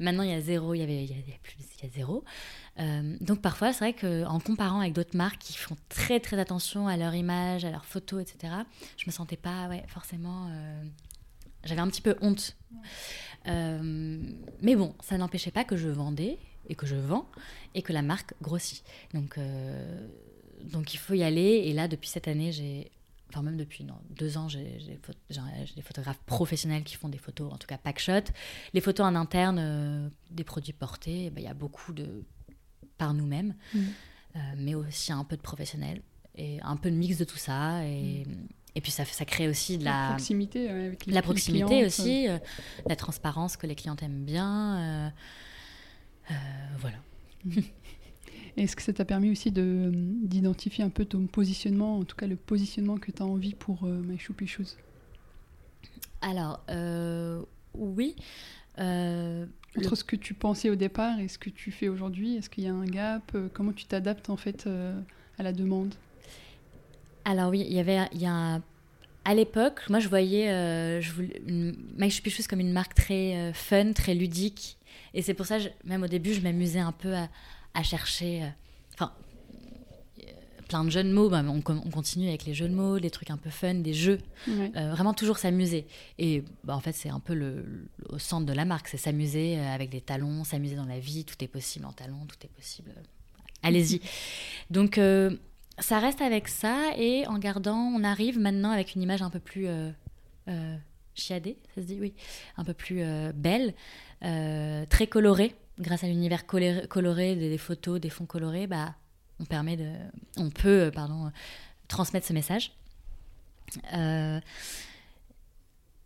[0.00, 0.74] Maintenant, il y a zéro.
[0.74, 2.24] Il y avait, il y a, plus, il y a zéro.
[2.78, 6.88] Euh, donc parfois, c'est vrai qu'en comparant avec d'autres marques qui font très très attention
[6.88, 8.52] à leur image, à leurs photos, etc.,
[8.98, 10.48] je me sentais pas ouais, forcément.
[11.66, 12.56] J'avais un petit peu honte.
[13.46, 14.20] Euh,
[14.62, 17.28] mais bon, ça n'empêchait pas que je vendais et que je vends
[17.74, 18.84] et que la marque grossit.
[19.14, 20.08] Donc, euh,
[20.64, 21.62] donc il faut y aller.
[21.66, 22.90] Et là, depuis cette année, j'ai.
[23.30, 24.78] Enfin, même depuis non, deux ans, j'ai
[25.74, 28.32] des photographes professionnels qui font des photos, en tout cas pack shot.
[28.72, 32.24] Les photos en interne euh, des produits portés, eh ben, il y a beaucoup de
[32.98, 36.02] par nous-mêmes, euh, mais aussi un peu de professionnel
[36.36, 37.84] et un peu de mix de tout ça.
[37.84, 38.24] Et,
[38.76, 41.64] et puis ça, ça crée aussi de La la, proximité ouais, avec les la proximité
[41.64, 42.38] clientes, aussi, euh,
[42.86, 45.10] la transparence que les clients aiment bien.
[46.30, 46.34] euh,
[46.78, 46.98] voilà.
[48.58, 52.26] Est-ce que ça t'a permis aussi de, d'identifier un peu ton positionnement, en tout cas
[52.26, 54.76] le positionnement que tu as envie pour euh, My Shoopy Shoes?
[56.20, 56.60] Alors,
[57.74, 58.14] oui.
[58.76, 62.64] Entre ce que tu pensais au départ et ce que tu fais aujourd'hui, est-ce qu'il
[62.64, 63.34] y a un gap?
[63.54, 64.66] Comment tu t'adaptes en fait
[65.38, 65.94] à la demande?
[67.26, 68.60] Alors oui, il y avait, il y a
[69.24, 73.52] à l'époque, moi je voyais euh, je voulais, My Shoes comme une marque très euh,
[73.52, 74.78] fun, très ludique.
[75.12, 78.44] Et c'est pour ça, même au début, je m'amusais un peu à, chercher.
[78.44, 78.46] Euh,
[78.94, 79.12] enfin,
[80.68, 81.28] plein de jeux de mots.
[81.28, 84.20] Bah, on, continue avec les jeux de mots, les trucs un peu fun, des jeux.
[84.46, 85.84] vraiment toujours s'amuser.
[86.18, 88.86] Et bah, en fait, c'est un peu le, au centre de la marque.
[88.86, 91.24] C'est s'amuser avec des talons, s'amuser dans la vie.
[91.24, 92.92] Tout est possible en talons, tout est possible.
[93.64, 94.00] Allez-y.
[94.70, 95.00] Donc
[95.78, 99.40] ça reste avec ça et en gardant, on arrive maintenant avec une image un peu
[99.40, 99.90] plus euh,
[100.48, 100.76] euh
[101.14, 102.12] chiadée, ça se dit oui,
[102.58, 103.72] un peu plus euh, belle,
[104.20, 108.94] très colorée, grâce à l'univers coloré, des, photos, des fonds colorés, bah
[109.40, 109.90] on permet de,
[110.36, 111.32] on peut pardon
[111.88, 112.72] transmettre ce message.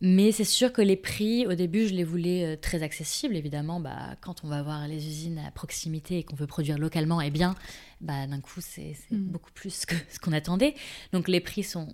[0.00, 3.36] Mais c'est sûr que les prix, au début, je les voulais euh, très accessibles.
[3.36, 7.20] Évidemment, bah, quand on va voir les usines à proximité et qu'on veut produire localement,
[7.20, 7.54] eh bien,
[8.00, 9.16] bah, d'un coup, c'est mm.
[9.16, 10.74] beaucoup plus que ce qu'on attendait.
[11.12, 11.92] Donc, les prix sont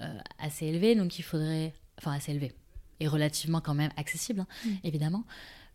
[0.00, 0.94] euh, assez élevés.
[0.94, 1.74] Donc, il faudrait.
[1.98, 2.52] Enfin, assez élevés.
[3.00, 4.70] Et relativement quand même accessibles, hein, mm.
[4.84, 5.24] évidemment.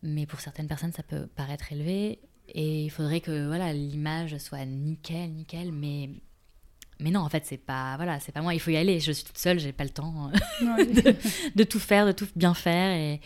[0.02, 2.18] Mais pour certaines personnes, ça peut paraître élevé.
[2.48, 5.70] Et il faudrait que voilà l'image soit nickel, nickel.
[5.70, 6.10] Mais
[7.00, 8.54] mais non, en fait, c'est pas voilà, c'est pas moi.
[8.54, 9.00] Il faut y aller.
[9.00, 10.30] Je suis toute seule, j'ai pas le temps
[10.62, 10.84] euh,
[11.54, 12.92] de, tout faire, de tout bien faire.
[12.92, 13.20] Et,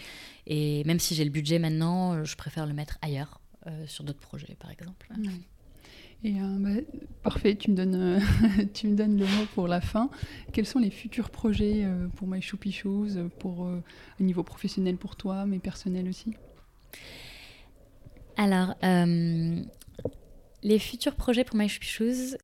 [0.47, 4.05] et même si j'ai le budget maintenant, euh, je préfère le mettre ailleurs, euh, sur
[4.05, 5.09] d'autres projets, par exemple.
[6.23, 6.71] Et bah,
[7.23, 8.23] parfait, tu me donnes,
[8.75, 10.09] tu me donnes le mot pour la fin.
[10.53, 15.45] Quels sont les futurs projets pour My Shoopy Shoes, pour au niveau professionnel pour toi,
[15.45, 16.33] mais personnel aussi?
[18.39, 18.75] Alors,
[20.63, 22.39] les futurs projets pour My Shoes,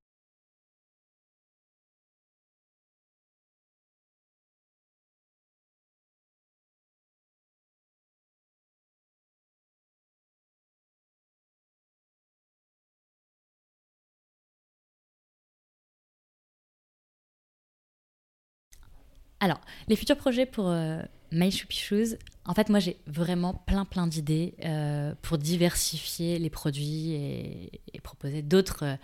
[19.41, 21.01] Alors, les futurs projets pour euh,
[21.32, 26.51] My Shoopy Shoes, en fait, moi, j'ai vraiment plein, plein d'idées euh, pour diversifier les
[26.51, 28.97] produits et, proposer d'autres euh,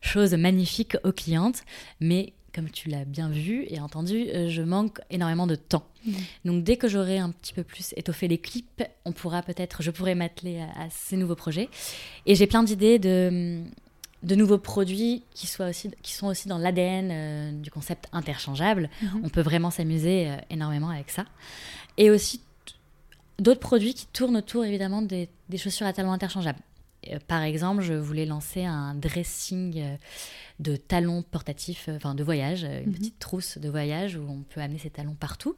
[0.00, 1.62] choses magnifiques aux clientes.
[2.00, 5.86] Mais comme tu l'as bien vu et entendu, je manque énormément de temps.
[6.04, 6.12] Mmh.
[6.44, 9.90] Donc, dès que j'aurai un petit peu plus étoffé les clips, on pourra peut-être, je
[9.92, 11.68] pourrai m'atteler à, ces nouveaux projets.
[12.26, 13.62] Et j'ai plein d'idées de
[14.22, 18.90] de nouveaux produits qui, soient aussi, qui sont aussi dans l'ADN euh, du concept interchangeable.
[19.02, 19.20] Mhm.
[19.24, 21.24] On peut vraiment s'amuser euh, énormément avec ça.
[21.96, 22.40] Et aussi
[23.38, 26.58] d'autres produits qui tournent autour évidemment des, chaussures à talons interchangeables.
[27.12, 29.84] Euh, par exemple, je voulais lancer un dressing
[30.58, 32.94] de talons portatifs, enfin de voyage, une mhm.
[32.94, 35.56] petite trousse de voyage où on peut amener ses talons partout,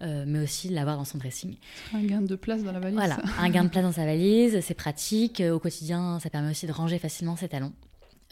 [0.00, 1.56] mais aussi l'avoir dans son dressing.
[1.92, 2.96] Un gain de place dans la valise.
[2.96, 5.42] Voilà, un gain de place dans sa valise, c'est pratique.
[5.52, 7.72] Au quotidien, ça permet aussi de ranger facilement ses talons.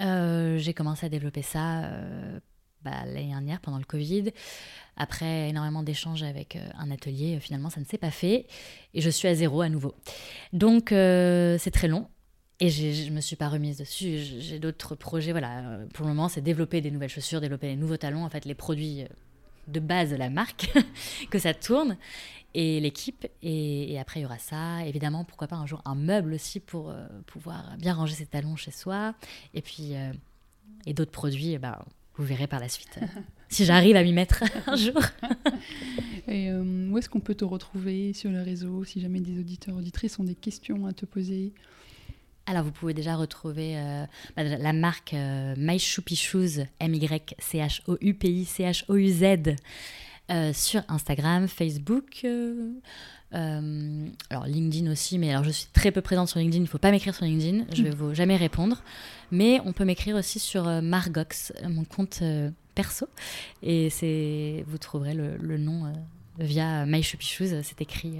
[0.00, 2.38] Euh, j'ai commencé à développer ça euh,
[2.82, 4.32] bah, l'année dernière pendant le Covid.
[4.96, 8.46] Après énormément d'échanges avec euh, un atelier, finalement ça ne s'est pas fait
[8.92, 9.94] et je suis à zéro à nouveau.
[10.52, 12.08] Donc c'est très long
[12.60, 14.18] et je ne me suis pas remise dessus.
[14.18, 15.32] J'ai d'autres projets.
[15.32, 18.44] Voilà, pour le moment c'est développer des nouvelles chaussures, développer des nouveaux talons, en fait
[18.44, 19.04] les produits
[19.66, 20.72] de base de la marque,
[21.30, 21.96] que ça tourne
[22.54, 23.26] et l'équipe.
[23.42, 24.86] Et, après, il y aura ça.
[24.86, 28.54] Évidemment, pourquoi pas un jour un meuble aussi pour euh, pouvoir bien ranger ses talons
[28.56, 29.14] chez soi.
[29.52, 30.12] Et puis, euh,
[30.86, 31.84] et d'autres produits, bah,
[32.16, 33.00] vous verrez par la suite.
[33.48, 35.02] si j'arrive à m'y mettre un jour.
[36.28, 39.74] et euh, où est-ce qu'on peut te retrouver sur le réseau si jamais des auditeurs,
[39.76, 41.54] auditrices ont des questions à te poser?
[42.46, 43.74] Alors, vous pouvez déjà retrouver
[44.36, 45.16] bah, la marque
[45.56, 49.56] My Shoopy Shoes, M-Y-C-H-O-U-P-I-C-H-O-U-Z,
[50.30, 52.22] euh, sur Instagram, Facebook.
[52.24, 52.72] Euh,
[53.34, 56.60] euh, alors LinkedIn aussi, mais alors je suis très peu présente sur LinkedIn.
[56.60, 58.82] Il ne faut pas m'écrire sur LinkedIn, je ne vais vous jamais répondre.
[59.32, 62.22] Mais on peut m'écrire aussi sur Margox, mon compte
[62.74, 63.06] perso,
[63.62, 65.92] et c'est vous trouverez le, nom
[66.38, 67.60] via My Shoes.
[67.62, 68.14] C'est écrit.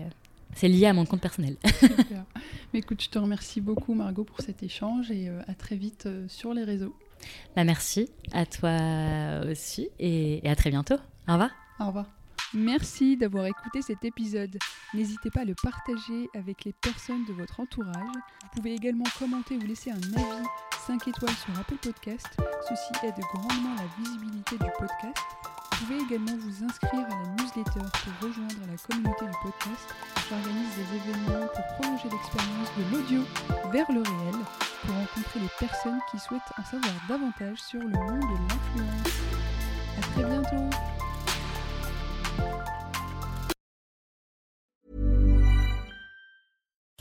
[0.54, 1.56] C'est lié à mon compte personnel.
[2.72, 6.52] Mais écoute, je te remercie beaucoup Margot pour cet échange et à très vite sur
[6.52, 6.94] les réseaux.
[7.56, 10.96] Bah merci à toi aussi et à très bientôt.
[11.28, 11.63] Au revoir.
[11.80, 12.06] Au revoir.
[12.52, 14.56] Merci d'avoir écouté cet épisode.
[14.94, 17.96] N'hésitez pas à le partager avec les personnes de votre entourage.
[17.96, 20.46] Vous pouvez également commenter ou laisser un avis
[20.86, 22.28] 5 étoiles sur Apple Podcast.
[22.68, 25.18] Ceci aide grandement la visibilité du podcast.
[25.72, 29.94] Vous pouvez également vous inscrire à la newsletter pour rejoindre la communauté du podcast.
[30.28, 33.22] J'organise des événements pour prolonger l'expérience de l'audio
[33.72, 34.44] vers le réel,
[34.82, 39.20] pour rencontrer les personnes qui souhaitent en savoir davantage sur le monde de l'influence.
[39.98, 40.93] À très bientôt